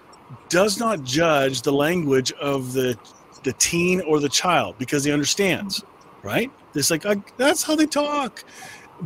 [0.50, 2.98] does not judge the language of the
[3.44, 5.84] the teen or the child because he understands,
[6.24, 6.52] right?
[6.76, 7.04] It's like
[7.38, 8.44] that's how they talk,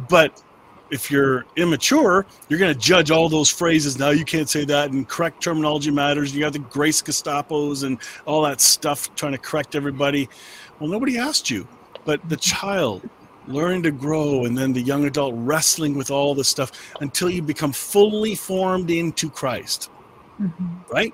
[0.09, 0.43] but
[0.93, 3.97] if you're immature, you're going to judge all those phrases.
[3.97, 6.33] Now you can't say that, and correct terminology matters.
[6.33, 10.29] You got the Grace Gestapos and all that stuff trying to correct everybody.
[10.79, 11.67] Well, nobody asked you,
[12.05, 13.09] but the child
[13.47, 16.71] learning to grow, and then the young adult wrestling with all this stuff
[17.01, 19.89] until you become fully formed into Christ.
[20.39, 20.93] Mm-hmm.
[20.93, 21.13] Right?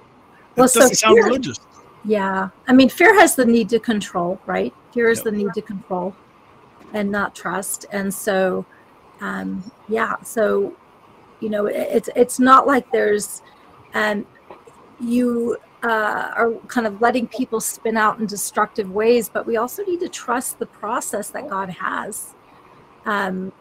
[0.55, 1.59] That well, doesn't so sound fear, religious.
[2.03, 4.73] Yeah, I mean, fear has the need to control, right?
[4.93, 5.25] Fear is yep.
[5.25, 6.15] the need to control
[6.93, 8.65] and not trust, and so
[9.21, 10.75] um, yeah so
[11.39, 13.41] you know it's it's not like there's
[13.93, 14.25] um,
[14.99, 19.83] you uh, are kind of letting people spin out in destructive ways but we also
[19.85, 22.35] need to trust the process that god has
[23.05, 23.51] um,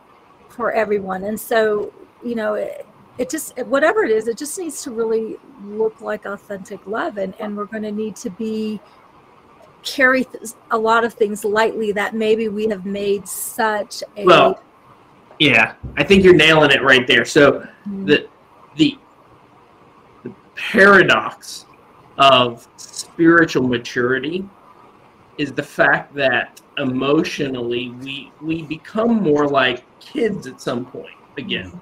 [0.49, 1.25] for everyone.
[1.25, 1.93] And so
[2.23, 2.85] you know it,
[3.17, 7.33] it just whatever it is it just needs to really look like authentic love and,
[7.39, 8.81] and we're going to need to be
[9.85, 14.61] carry th- a lot of things lightly that maybe we have made such a well,
[15.39, 17.24] yeah, I think you're nailing it right there.
[17.24, 17.66] So
[18.05, 18.28] the
[18.76, 18.99] the
[20.24, 21.66] the paradox
[22.18, 24.45] of spiritual maturity
[25.39, 31.80] is the fact that emotionally we we become more like kids at some point again.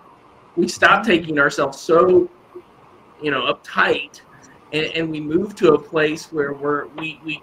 [0.57, 2.29] We stop taking ourselves so
[3.23, 4.21] you know uptight
[4.73, 7.43] and, and we move to a place where we're we, we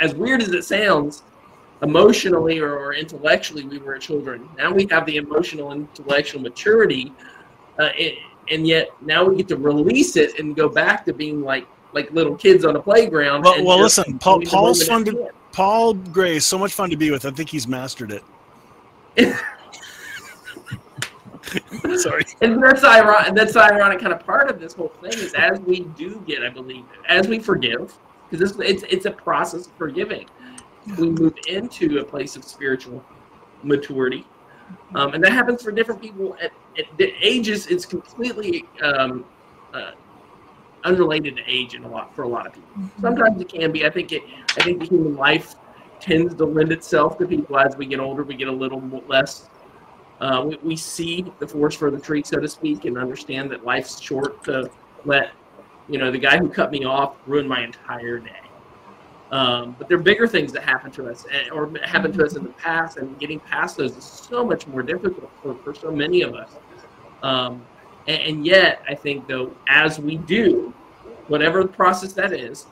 [0.00, 1.22] as weird as it sounds,
[1.82, 4.48] emotionally or, or, intellectually we were children.
[4.56, 7.12] Now we have the emotional and intellectual maturity,
[7.78, 8.18] uh, it,
[8.50, 12.10] and yet now we get to release it and go back to being like like
[12.10, 13.42] little kids on a playground.
[13.42, 17.10] Well, well listen, Paul, Paul's fun to Paul Gray is so much fun to be
[17.10, 17.26] with.
[17.26, 18.24] I think he's mastered it.
[21.98, 22.24] Sorry.
[22.40, 23.34] And that's ironic.
[23.34, 26.42] That's the ironic kind of part of this whole thing is as we do get,
[26.42, 27.92] I believe, as we forgive,
[28.30, 30.26] because it's it's a process of forgiving
[30.98, 33.04] we move into a place of spiritual
[33.62, 34.26] maturity.
[34.94, 37.66] Um, and that happens for different people at, at ages.
[37.66, 39.24] It's completely um,
[39.72, 39.92] uh,
[40.84, 42.70] unrelated to age in a lot for a lot of people.
[42.78, 43.02] Mm-hmm.
[43.02, 43.86] Sometimes it can be.
[43.86, 44.22] I think it.
[44.56, 45.54] I think the human life
[46.00, 48.22] tends to lend itself to people as we get older.
[48.22, 49.48] We get a little less.
[50.20, 53.64] Uh, we, we see the forest for the tree, so to speak, and understand that
[53.64, 54.70] life's short to
[55.04, 55.32] let
[55.88, 58.41] you know the guy who cut me off ruin my entire day.
[59.32, 62.36] Um, but there are bigger things that happen to us and, or happen to us
[62.36, 65.90] in the past, and getting past those is so much more difficult for, for so
[65.90, 66.50] many of us.
[67.22, 67.64] Um,
[68.08, 70.74] and, and, yet, I think, though, as we do,
[71.28, 72.66] whatever the process that is,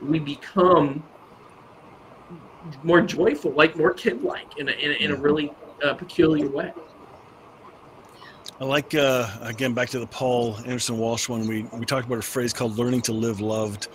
[0.00, 1.02] we become
[2.82, 5.52] more joyful, like more kid like in a, in a, in a really
[5.84, 6.72] uh, peculiar way.
[8.60, 11.46] I like uh, again back to the Paul Anderson Walsh one.
[11.46, 13.88] We we talked about a phrase called "learning to live loved,"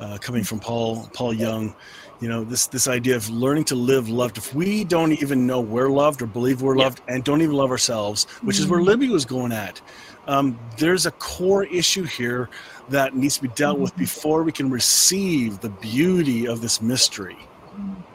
[0.00, 1.74] uh, coming from Paul Paul Young.
[2.20, 4.38] You know this this idea of learning to live loved.
[4.38, 7.70] If we don't even know we're loved or believe we're loved, and don't even love
[7.70, 8.64] ourselves, which mm-hmm.
[8.64, 8.88] is where mm-hmm.
[8.88, 9.80] Libby was going at,
[10.26, 12.50] um, there's a core issue here
[12.88, 13.84] that needs to be dealt mm-hmm.
[13.84, 17.38] with before we can receive the beauty of this mystery.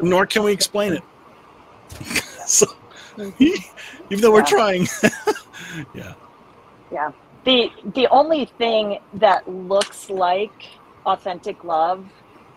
[0.01, 1.03] Nor can we explain it.
[2.45, 2.65] so,
[3.39, 4.45] even though we're yeah.
[4.45, 4.87] trying.
[5.93, 6.14] yeah.
[6.91, 7.12] Yeah.
[7.45, 10.68] The the only thing that looks like
[11.06, 12.06] authentic love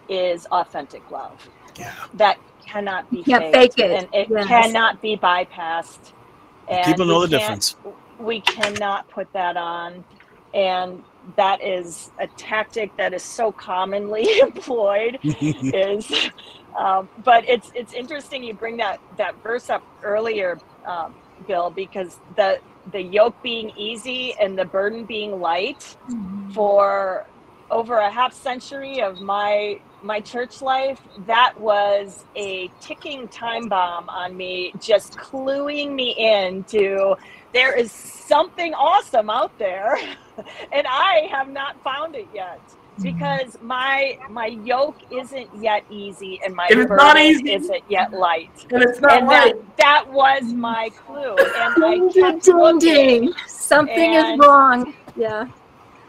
[0.09, 1.49] is authentic love.
[1.77, 1.93] Yeah.
[2.15, 3.91] That cannot be can't fake it.
[3.91, 4.47] and it yes.
[4.47, 6.13] cannot be bypassed.
[6.69, 7.77] And People know the difference.
[8.19, 10.05] We cannot put that on,
[10.55, 11.03] and
[11.37, 15.19] that is a tactic that is so commonly employed.
[15.23, 16.31] is,
[16.77, 21.15] um, but it's it's interesting you bring that that verse up earlier um,
[21.47, 22.59] Bill, because the
[22.93, 26.51] the yoke being easy and the burden being light mm-hmm.
[26.53, 27.27] for
[27.71, 34.09] over a half century of my my church life that was a ticking time bomb
[34.09, 37.17] on me just cluing me in to
[37.53, 39.99] there is something awesome out there
[40.73, 42.61] and i have not found it yet
[42.99, 43.03] Mm-hmm.
[43.19, 47.53] because my my yoke isn't yet easy and my And burden not easy.
[47.53, 49.55] isn't yet light And it's not and right.
[49.55, 53.33] that, that was my clue and i Ding, ding, kept ding, looking ding.
[53.47, 54.95] Something And- is wrong.
[55.15, 55.49] Yeah.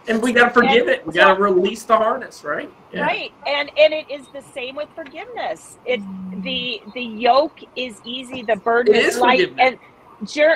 [0.09, 1.05] And we gotta forgive And it.
[1.05, 2.71] We gotta release the harness, right?
[2.93, 3.01] Yeah.
[3.01, 5.99] right and and it is the same with forgiveness it
[6.41, 9.77] the the yoke is easy the burden It is, is light and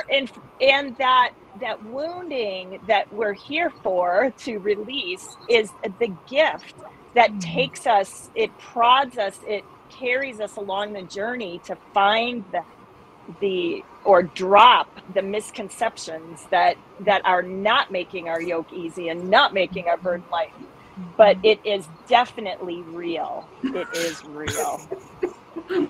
[0.09, 6.75] and and that that wounding that we're here for to release is the gift
[7.13, 7.39] that mm-hmm.
[7.39, 12.63] takes us it prods us it carries us along the journey to find the
[13.39, 19.53] the or drop the misconceptions that that are not making our yoke easy and not
[19.53, 20.53] making our burden light.
[20.53, 21.03] Mm-hmm.
[21.17, 23.47] But it is definitely real.
[23.63, 24.81] It is real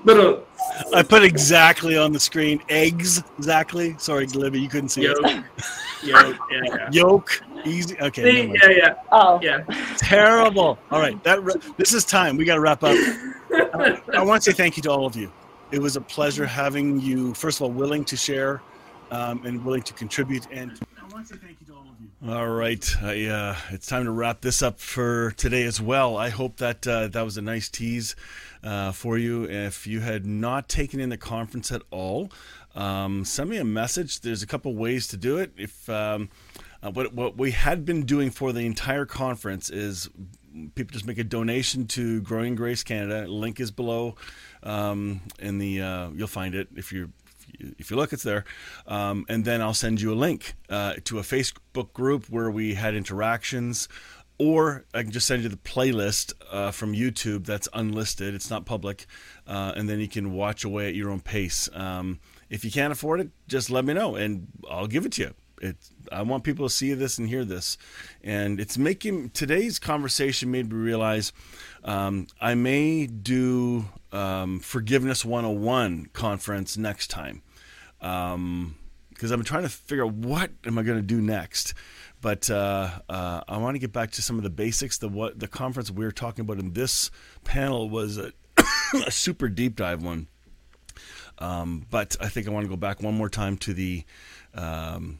[0.04, 0.48] But
[0.94, 3.24] I put exactly on the screen eggs.
[3.38, 3.96] Exactly.
[3.98, 5.44] Sorry, Libby, you couldn't see yoke, it.
[6.04, 6.90] yoke, yeah, yeah.
[6.92, 7.42] Yolk.
[7.66, 8.00] Easy.
[8.00, 8.24] Okay.
[8.24, 9.64] See, never yeah, yeah, oh yeah.
[9.98, 10.80] Terrible.
[10.90, 11.22] All right.
[11.24, 11.40] That
[11.78, 12.38] this is time.
[12.38, 12.96] We got to wrap up.
[14.14, 15.32] I want to say thank you to all of you.
[15.72, 17.34] It was a pleasure having you.
[17.34, 18.62] First of all, willing to share
[19.12, 20.48] um, and willing to contribute.
[20.52, 20.91] And I
[21.30, 22.34] thank you to all of you.
[22.34, 22.96] All right.
[23.02, 26.18] I, uh, it's time to wrap this up for today as well.
[26.18, 28.16] I hope that uh, that was a nice tease
[28.64, 29.44] uh, for you.
[29.46, 32.32] If you had not taken in the conference at all,
[32.76, 34.22] um, send me a message.
[34.22, 35.52] There's a couple ways to do it.
[35.58, 36.30] If um,
[36.82, 40.10] uh, what what we had been doing for the entire conference is
[40.76, 43.28] people just make a donation to Growing Grace Canada.
[43.28, 44.16] Link is below
[44.64, 47.12] um, in the uh, you'll find it if you
[47.60, 48.46] if you look, it's there.
[48.88, 52.76] Um, and then I'll send you a link uh, to a Facebook group where we
[52.76, 53.88] had interactions.
[54.38, 58.34] Or I can just send you the playlist uh, from YouTube that's unlisted.
[58.34, 59.06] It's not public.
[59.46, 61.70] Uh, and then you can watch away at your own pace.
[61.74, 65.22] Um, if you can't afford it, just let me know and I'll give it to
[65.22, 65.34] you.
[66.12, 67.78] I want people to see this and hear this.
[68.24, 71.32] And it's making today's conversation made me realize
[71.84, 77.42] um, I may do um, Forgiveness 101 conference next time
[78.02, 78.76] um,
[79.10, 81.74] because I'm trying to figure out what am I going to do next.
[82.22, 84.98] But uh, uh, I want to get back to some of the basics.
[84.98, 87.10] The what the conference we were talking about in this
[87.44, 88.32] panel was a,
[89.06, 90.28] a super deep dive one.
[91.40, 94.04] Um, but I think I want to go back one more time to the
[94.54, 95.20] um,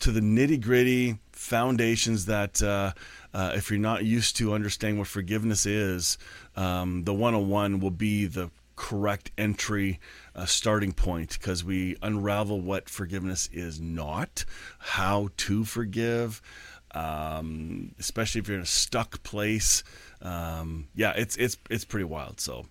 [0.00, 2.92] to the nitty gritty foundations that uh,
[3.32, 6.18] uh, if you're not used to understanding what forgiveness is,
[6.56, 10.00] um, the 101 will be the correct entry
[10.34, 14.44] uh, starting point because we unravel what forgiveness is not,
[14.78, 16.42] how to forgive,
[16.90, 19.84] um, especially if you're in a stuck place.
[20.20, 22.40] Um, yeah, it's it's it's pretty wild.
[22.40, 22.66] So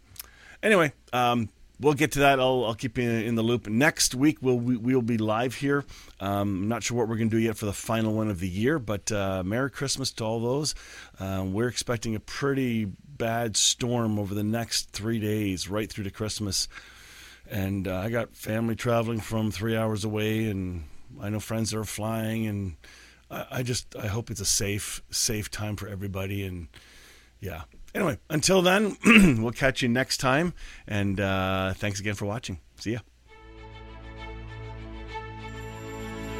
[0.61, 1.47] anyway, um,
[1.79, 2.39] we'll get to that.
[2.39, 3.67] I'll, I'll keep you in the loop.
[3.67, 5.85] Next week we'll we, we'll be live here.
[6.19, 8.39] Um, I'm not sure what we're going to do yet for the final one of
[8.39, 10.75] the year, but uh, Merry Christmas to all those.
[11.19, 16.11] Um, we're expecting a pretty bad storm over the next three days, right through to
[16.11, 16.67] Christmas.
[17.49, 20.83] And uh, I got family traveling from three hours away, and
[21.21, 22.75] I know friends that are flying, and
[23.31, 26.45] I, I just I hope it's a safe safe time for everybody.
[26.45, 26.67] And
[27.39, 27.61] yeah.
[27.97, 28.95] Anyway, until then,
[29.41, 30.53] we'll catch you next time.
[30.87, 32.59] And uh, thanks again for watching.
[32.75, 32.99] See ya.